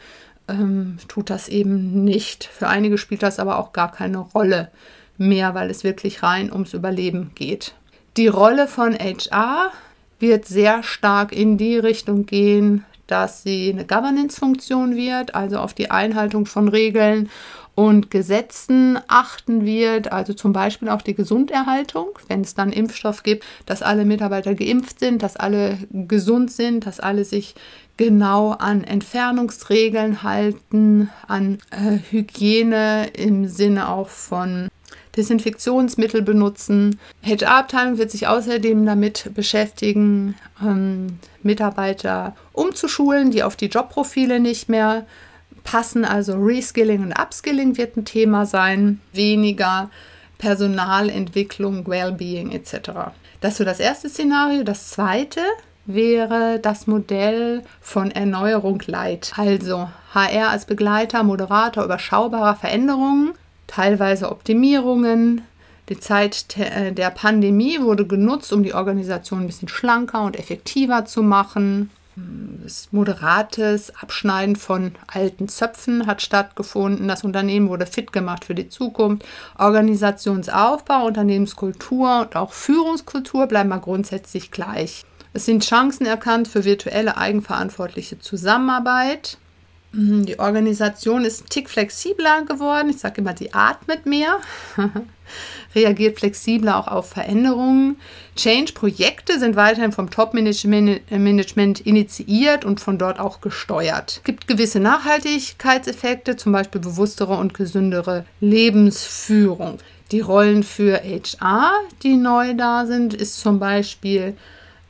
ähm, 0.49 0.97
tut 1.07 1.29
das 1.29 1.47
eben 1.47 2.03
nicht. 2.03 2.43
Für 2.43 2.67
einige 2.67 2.97
spielt 2.97 3.23
das 3.23 3.39
aber 3.39 3.59
auch 3.59 3.71
gar 3.71 3.91
keine 3.91 4.17
Rolle 4.17 4.71
mehr, 5.21 5.55
weil 5.55 5.69
es 5.69 5.83
wirklich 5.83 6.23
rein 6.23 6.51
ums 6.51 6.73
Überleben 6.73 7.31
geht. 7.35 7.73
Die 8.17 8.27
Rolle 8.27 8.67
von 8.67 8.93
HR 8.93 9.71
wird 10.19 10.45
sehr 10.45 10.83
stark 10.83 11.31
in 11.31 11.57
die 11.57 11.77
Richtung 11.77 12.25
gehen, 12.25 12.83
dass 13.07 13.43
sie 13.43 13.71
eine 13.71 13.85
Governance-Funktion 13.85 14.95
wird, 14.95 15.35
also 15.35 15.59
auf 15.59 15.73
die 15.73 15.91
Einhaltung 15.91 16.45
von 16.45 16.67
Regeln 16.67 17.29
und 17.75 18.11
Gesetzen 18.11 18.99
achten 19.07 19.65
wird, 19.65 20.11
also 20.11 20.33
zum 20.33 20.53
Beispiel 20.53 20.89
auch 20.89 21.01
die 21.01 21.15
Gesunderhaltung, 21.15 22.09
wenn 22.27 22.41
es 22.41 22.53
dann 22.53 22.71
Impfstoff 22.71 23.23
gibt, 23.23 23.45
dass 23.65 23.81
alle 23.81 24.05
Mitarbeiter 24.05 24.55
geimpft 24.55 24.99
sind, 24.99 25.23
dass 25.23 25.37
alle 25.37 25.77
gesund 25.91 26.51
sind, 26.51 26.85
dass 26.85 26.99
alle 26.99 27.25
sich 27.25 27.55
genau 27.97 28.51
an 28.51 28.83
Entfernungsregeln 28.83 30.23
halten, 30.23 31.09
an 31.27 31.59
äh, 31.71 31.97
Hygiene 32.11 33.07
im 33.13 33.47
Sinne 33.47 33.89
auch 33.89 34.09
von 34.09 34.69
Desinfektionsmittel 35.17 36.21
benutzen. 36.21 36.99
HR-Abteilung 37.23 37.97
wird 37.97 38.11
sich 38.11 38.27
außerdem 38.27 38.85
damit 38.85 39.31
beschäftigen, 39.33 40.35
ähm, 40.61 41.19
Mitarbeiter 41.43 42.35
umzuschulen, 42.53 43.31
die 43.31 43.43
auf 43.43 43.55
die 43.55 43.67
Jobprofile 43.67 44.39
nicht 44.39 44.69
mehr 44.69 45.05
passen. 45.63 46.05
Also 46.05 46.35
Reskilling 46.35 47.03
und 47.03 47.19
Upskilling 47.19 47.77
wird 47.77 47.97
ein 47.97 48.05
Thema 48.05 48.45
sein, 48.45 49.01
weniger 49.13 49.89
Personalentwicklung, 50.37 51.87
Wellbeing 51.87 52.51
etc. 52.51 53.11
Das 53.41 53.53
ist 53.53 53.57
so 53.57 53.63
das 53.63 53.79
erste 53.79 54.09
Szenario. 54.09 54.63
Das 54.63 54.89
zweite 54.89 55.41
wäre 55.85 56.59
das 56.59 56.87
Modell 56.87 57.63
von 57.79 58.11
Erneuerung 58.11 58.81
Light. 58.85 59.33
Also 59.37 59.89
HR 60.13 60.49
als 60.49 60.65
Begleiter, 60.65 61.23
Moderator 61.23 61.83
überschaubarer 61.83 62.55
Veränderungen, 62.55 63.33
teilweise 63.71 64.29
Optimierungen. 64.31 65.41
Die 65.89 65.99
Zeit 65.99 66.57
äh, 66.57 66.91
der 66.91 67.09
Pandemie 67.09 67.81
wurde 67.81 68.05
genutzt, 68.05 68.53
um 68.53 68.63
die 68.63 68.73
Organisation 68.73 69.41
ein 69.41 69.47
bisschen 69.47 69.67
schlanker 69.67 70.23
und 70.23 70.37
effektiver 70.37 71.05
zu 71.05 71.23
machen. 71.23 71.89
Das 72.63 72.89
moderates 72.91 73.95
Abschneiden 73.95 74.57
von 74.57 74.91
alten 75.07 75.47
Zöpfen 75.47 76.05
hat 76.05 76.21
stattgefunden. 76.21 77.07
Das 77.07 77.23
Unternehmen 77.23 77.69
wurde 77.69 77.85
fit 77.85 78.11
gemacht 78.11 78.43
für 78.45 78.53
die 78.53 78.67
Zukunft. 78.67 79.25
Organisationsaufbau, 79.57 81.05
Unternehmenskultur 81.05 82.21
und 82.21 82.35
auch 82.35 82.51
Führungskultur 82.51 83.47
bleiben 83.47 83.69
mal 83.69 83.77
grundsätzlich 83.77 84.51
gleich. 84.51 85.05
Es 85.33 85.45
sind 85.45 85.63
Chancen 85.63 86.05
erkannt 86.05 86.49
für 86.49 86.65
virtuelle 86.65 87.15
eigenverantwortliche 87.15 88.19
Zusammenarbeit. 88.19 89.37
Mhm, 89.93 90.25
die 90.25 90.39
Organisation 90.39 91.25
ist 91.25 91.43
ein 91.43 91.49
Tick 91.49 91.69
flexibler 91.69 92.45
geworden. 92.45 92.89
Ich 92.89 92.99
sage 92.99 93.19
immer, 93.19 93.35
sie 93.35 93.53
atmet 93.53 94.05
mehr, 94.05 94.39
reagiert 95.75 96.19
flexibler 96.19 96.77
auch 96.77 96.87
auf 96.87 97.09
Veränderungen. 97.09 97.97
Change-Projekte 98.37 99.37
sind 99.37 99.57
weiterhin 99.57 99.91
vom 99.91 100.09
Top-Management 100.09 101.81
initiiert 101.81 102.63
und 102.63 102.79
von 102.79 102.97
dort 102.97 103.19
auch 103.19 103.41
gesteuert. 103.41 104.17
Es 104.17 104.23
gibt 104.23 104.47
gewisse 104.47 104.79
Nachhaltigkeitseffekte, 104.79 106.37
zum 106.37 106.53
Beispiel 106.53 106.79
bewusstere 106.79 107.35
und 107.35 107.53
gesündere 107.53 108.25
Lebensführung. 108.39 109.79
Die 110.11 110.21
Rollen 110.21 110.63
für 110.63 111.01
HR, 111.03 111.73
die 112.03 112.15
neu 112.15 112.53
da 112.53 112.85
sind, 112.85 113.13
ist 113.13 113.39
zum 113.39 113.59
Beispiel 113.59 114.35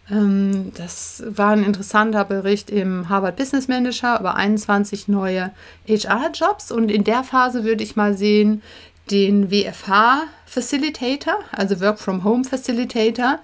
das 0.09 1.23
war 1.25 1.51
ein 1.51 1.63
interessanter 1.63 2.25
Bericht 2.25 2.69
im 2.69 3.07
Harvard 3.07 3.37
Business 3.37 3.67
Manager 3.67 4.19
über 4.19 4.35
21 4.35 5.07
neue 5.07 5.51
HR-Jobs. 5.87 6.71
Und 6.71 6.91
in 6.91 7.03
der 7.03 7.23
Phase 7.23 7.63
würde 7.63 7.83
ich 7.83 7.95
mal 7.95 8.17
sehen, 8.17 8.61
den 9.09 9.51
WFH 9.51 10.23
Facilitator, 10.45 11.35
also 11.51 11.79
Work 11.79 11.99
from 11.99 12.23
Home 12.23 12.43
Facilitator, 12.43 13.39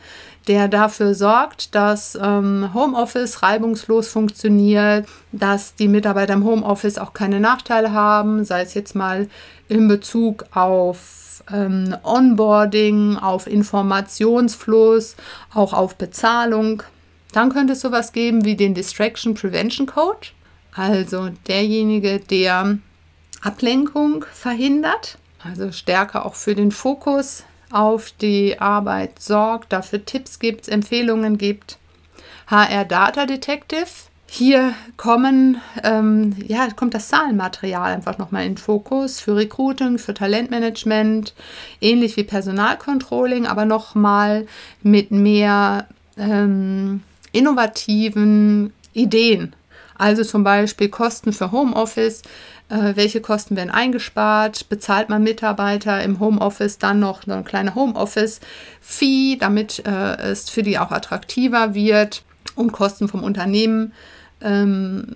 der 0.47 0.67
dafür 0.67 1.13
sorgt, 1.13 1.75
dass 1.75 2.17
ähm, 2.21 2.69
Homeoffice 2.73 3.43
reibungslos 3.43 4.07
funktioniert, 4.07 5.07
dass 5.31 5.75
die 5.75 5.87
Mitarbeiter 5.87 6.33
im 6.33 6.45
Homeoffice 6.45 6.97
auch 6.97 7.13
keine 7.13 7.39
Nachteile 7.39 7.91
haben, 7.91 8.45
sei 8.45 8.61
es 8.61 8.73
jetzt 8.73 8.95
mal 8.95 9.27
in 9.67 9.87
Bezug 9.87 10.45
auf 10.51 11.26
ähm, 11.51 11.95
Onboarding, 12.03 13.17
auf 13.17 13.47
Informationsfluss, 13.47 15.15
auch 15.53 15.73
auf 15.73 15.95
Bezahlung. 15.95 16.83
Dann 17.31 17.49
könnte 17.51 17.73
es 17.73 17.81
sowas 17.81 18.13
geben 18.13 18.45
wie 18.45 18.55
den 18.55 18.73
Distraction 18.73 19.33
Prevention 19.33 19.87
Code, 19.87 20.27
also 20.73 21.29
derjenige, 21.47 22.19
der 22.19 22.77
Ablenkung 23.41 24.25
verhindert, 24.31 25.17
also 25.43 25.71
stärker 25.71 26.25
auch 26.25 26.35
für 26.35 26.55
den 26.55 26.71
Fokus 26.71 27.43
auf 27.71 28.11
die 28.11 28.59
Arbeit 28.59 29.21
sorgt, 29.21 29.73
dafür 29.73 30.05
Tipps 30.05 30.39
gibt, 30.39 30.67
Empfehlungen 30.67 31.37
gibt. 31.37 31.77
HR 32.47 32.85
Data 32.85 33.25
Detective 33.25 33.87
hier 34.29 34.73
kommen, 34.97 35.61
ähm, 35.83 36.35
ja, 36.45 36.67
kommt 36.75 36.93
das 36.93 37.07
Zahlenmaterial 37.07 37.93
einfach 37.93 38.17
nochmal 38.17 38.45
in 38.45 38.57
Fokus 38.57 39.19
für 39.21 39.35
Recruiting, 39.35 39.97
für 39.97 40.13
Talentmanagement, 40.13 41.33
ähnlich 41.79 42.17
wie 42.17 42.23
Personalcontrolling, 42.23 43.47
aber 43.47 43.65
nochmal 43.65 44.45
mit 44.83 45.11
mehr 45.11 45.87
ähm, 46.17 47.03
innovativen 47.31 48.73
Ideen. 48.93 49.55
Also 49.97 50.23
zum 50.23 50.43
Beispiel 50.43 50.89
Kosten 50.89 51.33
für 51.33 51.51
Homeoffice. 51.51 52.21
Äh, 52.69 52.95
welche 52.95 53.21
Kosten 53.21 53.55
werden 53.55 53.71
eingespart? 53.71 54.67
Bezahlt 54.69 55.09
man 55.09 55.23
Mitarbeiter 55.23 56.03
im 56.03 56.19
Homeoffice 56.19 56.77
dann 56.77 56.99
noch 56.99 57.25
eine 57.25 57.43
kleine 57.43 57.75
Homeoffice-Fee, 57.75 59.37
damit 59.39 59.83
äh, 59.85 60.17
es 60.17 60.49
für 60.49 60.63
die 60.63 60.77
auch 60.77 60.91
attraktiver 60.91 61.73
wird? 61.73 62.23
Und 62.55 62.71
Kosten 62.71 63.07
vom 63.07 63.23
Unternehmen 63.23 63.93
ähm, 64.41 65.07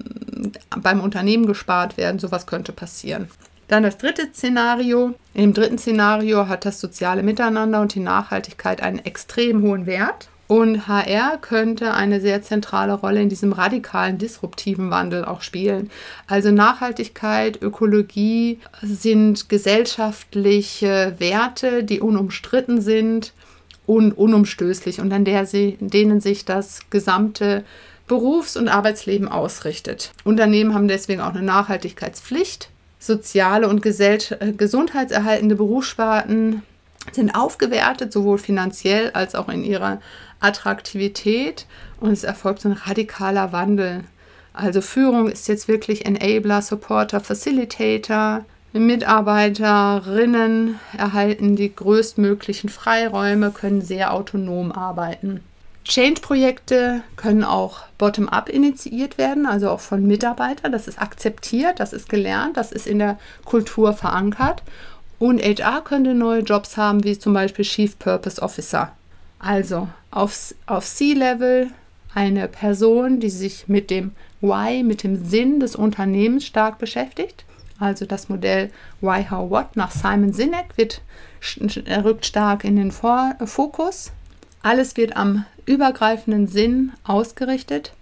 beim 0.82 1.02
Unternehmen 1.02 1.46
gespart 1.46 1.98
werden. 1.98 2.20
Sowas 2.20 2.48
könnte 2.48 2.72
passieren. 2.72 3.28
Dann 3.68 3.84
das 3.84 3.98
dritte 3.98 4.28
Szenario. 4.34 5.14
Im 5.34 5.54
dritten 5.54 5.78
Szenario 5.78 6.48
hat 6.48 6.66
das 6.66 6.82
soziale 6.82 7.24
Miteinander 7.24 7.80
und 7.80 7.96
die 7.96 8.02
Nachhaltigkeit 8.02 8.84
einen 8.84 9.00
extrem 9.00 9.62
hohen 9.62 9.86
Wert. 9.86 10.28
Und 10.52 10.90
HR 10.90 11.38
könnte 11.38 11.94
eine 11.94 12.20
sehr 12.20 12.42
zentrale 12.42 12.92
Rolle 12.92 13.22
in 13.22 13.30
diesem 13.30 13.54
radikalen, 13.54 14.18
disruptiven 14.18 14.92
Wandel 14.92 15.24
auch 15.24 15.42
spielen. 15.42 15.90
Also 16.28 16.52
Nachhaltigkeit, 16.52 17.62
Ökologie 17.62 18.60
sind 18.82 19.48
gesellschaftliche 19.48 21.16
Werte, 21.20 21.86
die 21.86 22.02
unumstritten 22.02 22.82
sind 22.82 23.32
und 23.86 24.18
unumstößlich 24.18 25.00
und 25.00 25.14
an 25.14 25.24
der 25.24 25.46
denen 25.46 26.20
sich 26.20 26.44
das 26.44 26.82
gesamte 26.90 27.64
Berufs- 28.12 28.58
und 28.58 28.68
Arbeitsleben 28.68 29.30
ausrichtet. 29.30 30.12
Unternehmen 30.26 30.74
haben 30.74 30.90
deswegen 30.90 31.22
auch 31.22 31.34
eine 31.34 31.44
Nachhaltigkeitspflicht. 31.44 32.68
Soziale 33.00 33.70
und 33.70 33.86
äh, 33.86 34.52
gesundheitserhaltende 34.52 35.56
Berufssparten 35.56 36.62
sind 37.14 37.34
aufgewertet, 37.34 38.12
sowohl 38.12 38.38
finanziell 38.38 39.12
als 39.12 39.34
auch 39.34 39.48
in 39.48 39.64
ihrer 39.64 40.02
Attraktivität. 40.42 41.68
Und 42.02 42.12
es 42.12 42.26
erfolgt 42.26 42.64
so 42.64 42.68
ein 42.68 42.78
radikaler 42.86 43.54
Wandel. 43.54 44.04
Also 44.52 44.82
Führung 44.82 45.30
ist 45.30 45.48
jetzt 45.48 45.70
wirklich 45.70 46.06
Enabler, 46.06 46.62
Supporter, 46.62 47.22
Facilitator. 47.22 48.44
Mitarbeiterinnen 48.74 50.82
erhalten 50.98 51.56
die 51.56 51.74
größtmöglichen 51.74 52.70
Freiräume, 52.70 53.52
können 53.52 53.82
sehr 53.82 54.14
autonom 54.14 54.74
arbeiten. 54.74 55.40
Change-Projekte 55.84 57.02
können 57.16 57.44
auch 57.44 57.80
bottom-up 57.98 58.50
initiiert 58.50 59.18
werden, 59.18 59.46
also 59.46 59.70
auch 59.70 59.80
von 59.80 60.06
Mitarbeitern. 60.06 60.72
Das 60.72 60.88
ist 60.88 61.02
akzeptiert, 61.02 61.80
das 61.80 61.94
ist 61.94 62.08
gelernt, 62.08 62.58
das 62.58 62.72
ist 62.72 62.88
in 62.88 63.00
der 63.00 63.18
Kultur 63.46 63.94
verankert. 63.94 64.64
Und 65.20 65.42
HR 65.42 65.82
könnte 65.82 66.14
neue 66.14 66.42
Jobs 66.42 66.78
haben, 66.78 67.04
wie 67.04 67.18
zum 67.18 67.34
Beispiel 67.34 67.66
Chief 67.66 67.98
Purpose 67.98 68.42
Officer. 68.42 68.92
Also 69.40 69.88
auf, 70.12 70.54
auf 70.66 70.86
C-Level 70.86 71.70
eine 72.14 72.48
Person, 72.48 73.20
die 73.20 73.30
sich 73.30 73.68
mit 73.68 73.90
dem 73.90 74.12
Why, 74.42 74.84
mit 74.84 75.04
dem 75.04 75.24
Sinn 75.26 75.60
des 75.60 75.76
Unternehmens 75.76 76.46
stark 76.46 76.78
beschäftigt. 76.78 77.46
Also 77.80 78.06
das 78.06 78.30
Modell 78.30 78.70
Why, 79.00 79.26
How, 79.30 79.50
What 79.50 79.76
nach 79.76 79.92
Simon 79.92 80.34
Sinek 80.34 80.78
wird, 80.78 81.02
rückt 82.04 82.26
stark 82.26 82.64
in 82.64 82.76
den 82.76 82.92
Vor 82.92 83.36
Fokus. 83.46 84.12
Alles 84.64 84.98
wird 84.98 85.18
am 85.18 85.46
übergreifenden 85.66 86.48
Sinn 86.48 86.92
ausgerichtet 87.04 87.94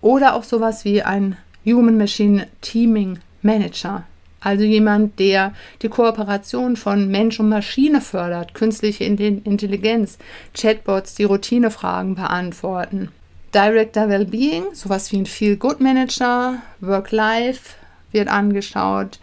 oder 0.00 0.34
auch 0.34 0.44
sowas 0.44 0.84
wie 0.84 1.02
ein 1.02 1.36
Human 1.64 1.96
Machine 1.96 2.46
Teaming 2.60 3.18
Manager. 3.42 4.04
Also 4.40 4.64
jemand, 4.64 5.18
der 5.18 5.52
die 5.82 5.88
Kooperation 5.88 6.76
von 6.76 7.08
Mensch 7.08 7.40
und 7.40 7.48
Maschine 7.48 8.00
fördert, 8.00 8.54
künstliche 8.54 9.04
Intelligenz, 9.04 10.18
Chatbots, 10.54 11.16
die 11.16 11.24
Routinefragen 11.24 12.14
beantworten. 12.14 13.08
Director 13.52 14.08
Wellbeing, 14.08 14.74
sowas 14.74 15.10
wie 15.10 15.18
ein 15.18 15.26
Feel 15.26 15.56
Good 15.56 15.80
Manager, 15.80 16.62
Work-Life 16.80 17.74
wird 18.12 18.28
angeschaut, 18.28 19.18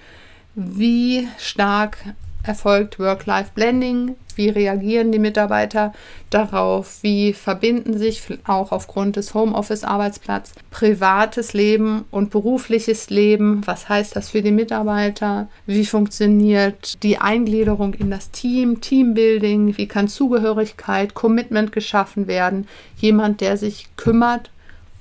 wie 0.56 1.28
stark 1.38 1.98
erfolgt 2.47 2.99
Work-Life-Blending? 2.99 4.15
Wie 4.36 4.49
reagieren 4.49 5.12
die 5.12 5.19
Mitarbeiter 5.19 5.93
darauf? 6.29 7.01
Wie 7.01 7.34
verbinden 7.34 7.97
sich 7.97 8.21
auch 8.45 8.71
aufgrund 8.71 9.15
des 9.15 9.34
Homeoffice-Arbeitsplatzes 9.34 10.55
privates 10.71 11.53
Leben 11.53 12.03
und 12.12 12.31
berufliches 12.31 13.10
Leben? 13.10 13.62
Was 13.65 13.88
heißt 13.88 14.15
das 14.15 14.29
für 14.29 14.41
die 14.41 14.51
Mitarbeiter? 14.51 15.47
Wie 15.65 15.86
funktioniert 15.86 17.01
die 17.03 17.17
Eingliederung 17.17 17.93
in 17.93 18.12
das 18.12 18.31
Team, 18.31 18.81
Teambuilding? 18.81 19.77
Wie 19.77 19.88
kann 19.88 20.08
Zugehörigkeit, 20.08 21.13
Commitment 21.13 21.71
geschaffen 21.71 22.27
werden? 22.27 22.67
Jemand, 22.97 23.41
der 23.41 23.55
sich 23.58 23.88
kümmert 23.95 24.51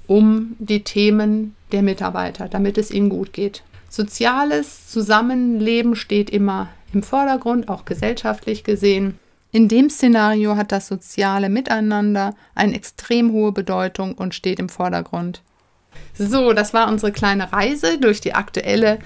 um 0.07 0.55
die 0.59 0.85
Themen 0.85 1.57
der 1.73 1.83
Mitarbeiter, 1.83 2.49
damit 2.49 2.79
es 2.79 2.91
ihnen 2.91 3.09
gut 3.09 3.33
geht. 3.33 3.63
Soziales 3.89 4.89
Zusammenleben 4.89 5.97
steht 5.97 6.29
immer 6.29 6.69
im 6.95 7.03
Vordergrund, 7.03 7.69
auch 7.69 7.85
gesellschaftlich 7.85 8.65
gesehen. 8.65 9.19
In 9.51 9.69
dem 9.69 9.89
Szenario 9.89 10.57
hat 10.57 10.73
das 10.73 10.89
soziale 10.89 11.49
Miteinander 11.49 12.35
eine 12.55 12.75
extrem 12.75 13.31
hohe 13.33 13.53
Bedeutung 13.53 14.15
und 14.15 14.35
steht 14.35 14.59
im 14.59 14.69
Vordergrund. 14.69 15.43
So, 16.17 16.53
das 16.53 16.75
war 16.75 16.89
unsere 16.89 17.13
kleine 17.13 17.53
Reise 17.53 17.99
durch 17.99 18.21
die 18.21 18.35
aktuelle 18.35 18.99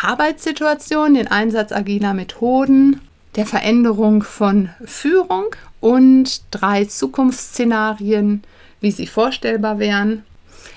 Arbeitssituation, 0.00 1.14
den 1.14 1.26
Einsatz 1.28 1.72
agiler 1.72 2.14
Methoden, 2.14 3.00
der 3.36 3.46
Veränderung 3.46 4.22
von 4.22 4.70
Führung 4.84 5.46
und 5.80 6.42
drei 6.50 6.84
Zukunftsszenarien, 6.84 8.42
wie 8.80 8.90
sie 8.90 9.06
vorstellbar 9.06 9.78
wären. 9.78 10.24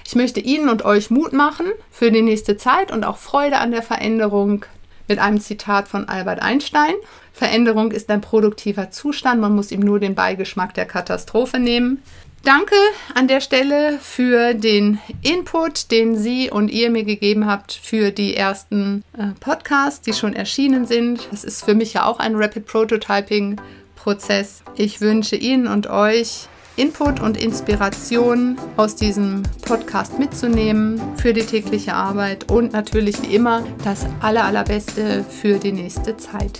Ich 0.05 0.15
möchte 0.15 0.39
Ihnen 0.39 0.69
und 0.69 0.83
euch 0.83 1.11
Mut 1.11 1.33
machen 1.33 1.67
für 1.91 2.11
die 2.11 2.21
nächste 2.21 2.57
Zeit 2.57 2.91
und 2.91 3.03
auch 3.03 3.17
Freude 3.17 3.59
an 3.59 3.71
der 3.71 3.83
Veränderung 3.83 4.65
mit 5.11 5.19
einem 5.19 5.41
Zitat 5.41 5.89
von 5.89 6.07
Albert 6.07 6.41
Einstein. 6.41 6.93
Veränderung 7.33 7.91
ist 7.91 8.09
ein 8.09 8.21
produktiver 8.21 8.91
Zustand, 8.91 9.41
man 9.41 9.53
muss 9.53 9.71
ihm 9.71 9.81
nur 9.81 9.99
den 9.99 10.15
Beigeschmack 10.15 10.73
der 10.73 10.85
Katastrophe 10.85 11.59
nehmen. 11.59 12.01
Danke 12.45 12.75
an 13.13 13.27
der 13.27 13.41
Stelle 13.41 13.99
für 14.01 14.53
den 14.53 14.99
Input, 15.21 15.91
den 15.91 16.17
Sie 16.17 16.49
und 16.49 16.69
ihr 16.69 16.89
mir 16.89 17.03
gegeben 17.03 17.45
habt 17.45 17.73
für 17.73 18.11
die 18.11 18.37
ersten 18.37 19.03
äh, 19.17 19.37
Podcasts, 19.41 19.99
die 19.99 20.13
schon 20.13 20.33
erschienen 20.33 20.85
sind. 20.85 21.27
Das 21.29 21.43
ist 21.43 21.65
für 21.65 21.75
mich 21.75 21.93
ja 21.93 22.05
auch 22.05 22.19
ein 22.19 22.35
Rapid 22.35 22.65
Prototyping 22.65 23.59
Prozess. 23.97 24.63
Ich 24.77 25.01
wünsche 25.01 25.35
Ihnen 25.35 25.67
und 25.67 25.87
euch 25.87 26.47
Input 26.75 27.19
und 27.19 27.41
Inspiration 27.41 28.57
aus 28.77 28.95
diesem 28.95 29.43
Podcast 29.61 30.17
mitzunehmen 30.19 31.01
für 31.17 31.33
die 31.33 31.45
tägliche 31.45 31.93
Arbeit 31.93 32.51
und 32.51 32.73
natürlich 32.73 33.21
wie 33.21 33.35
immer 33.35 33.63
das 33.83 34.05
aller, 34.21 34.45
allerbeste 34.45 35.23
für 35.23 35.59
die 35.59 35.73
nächste 35.73 36.17
Zeit. 36.17 36.59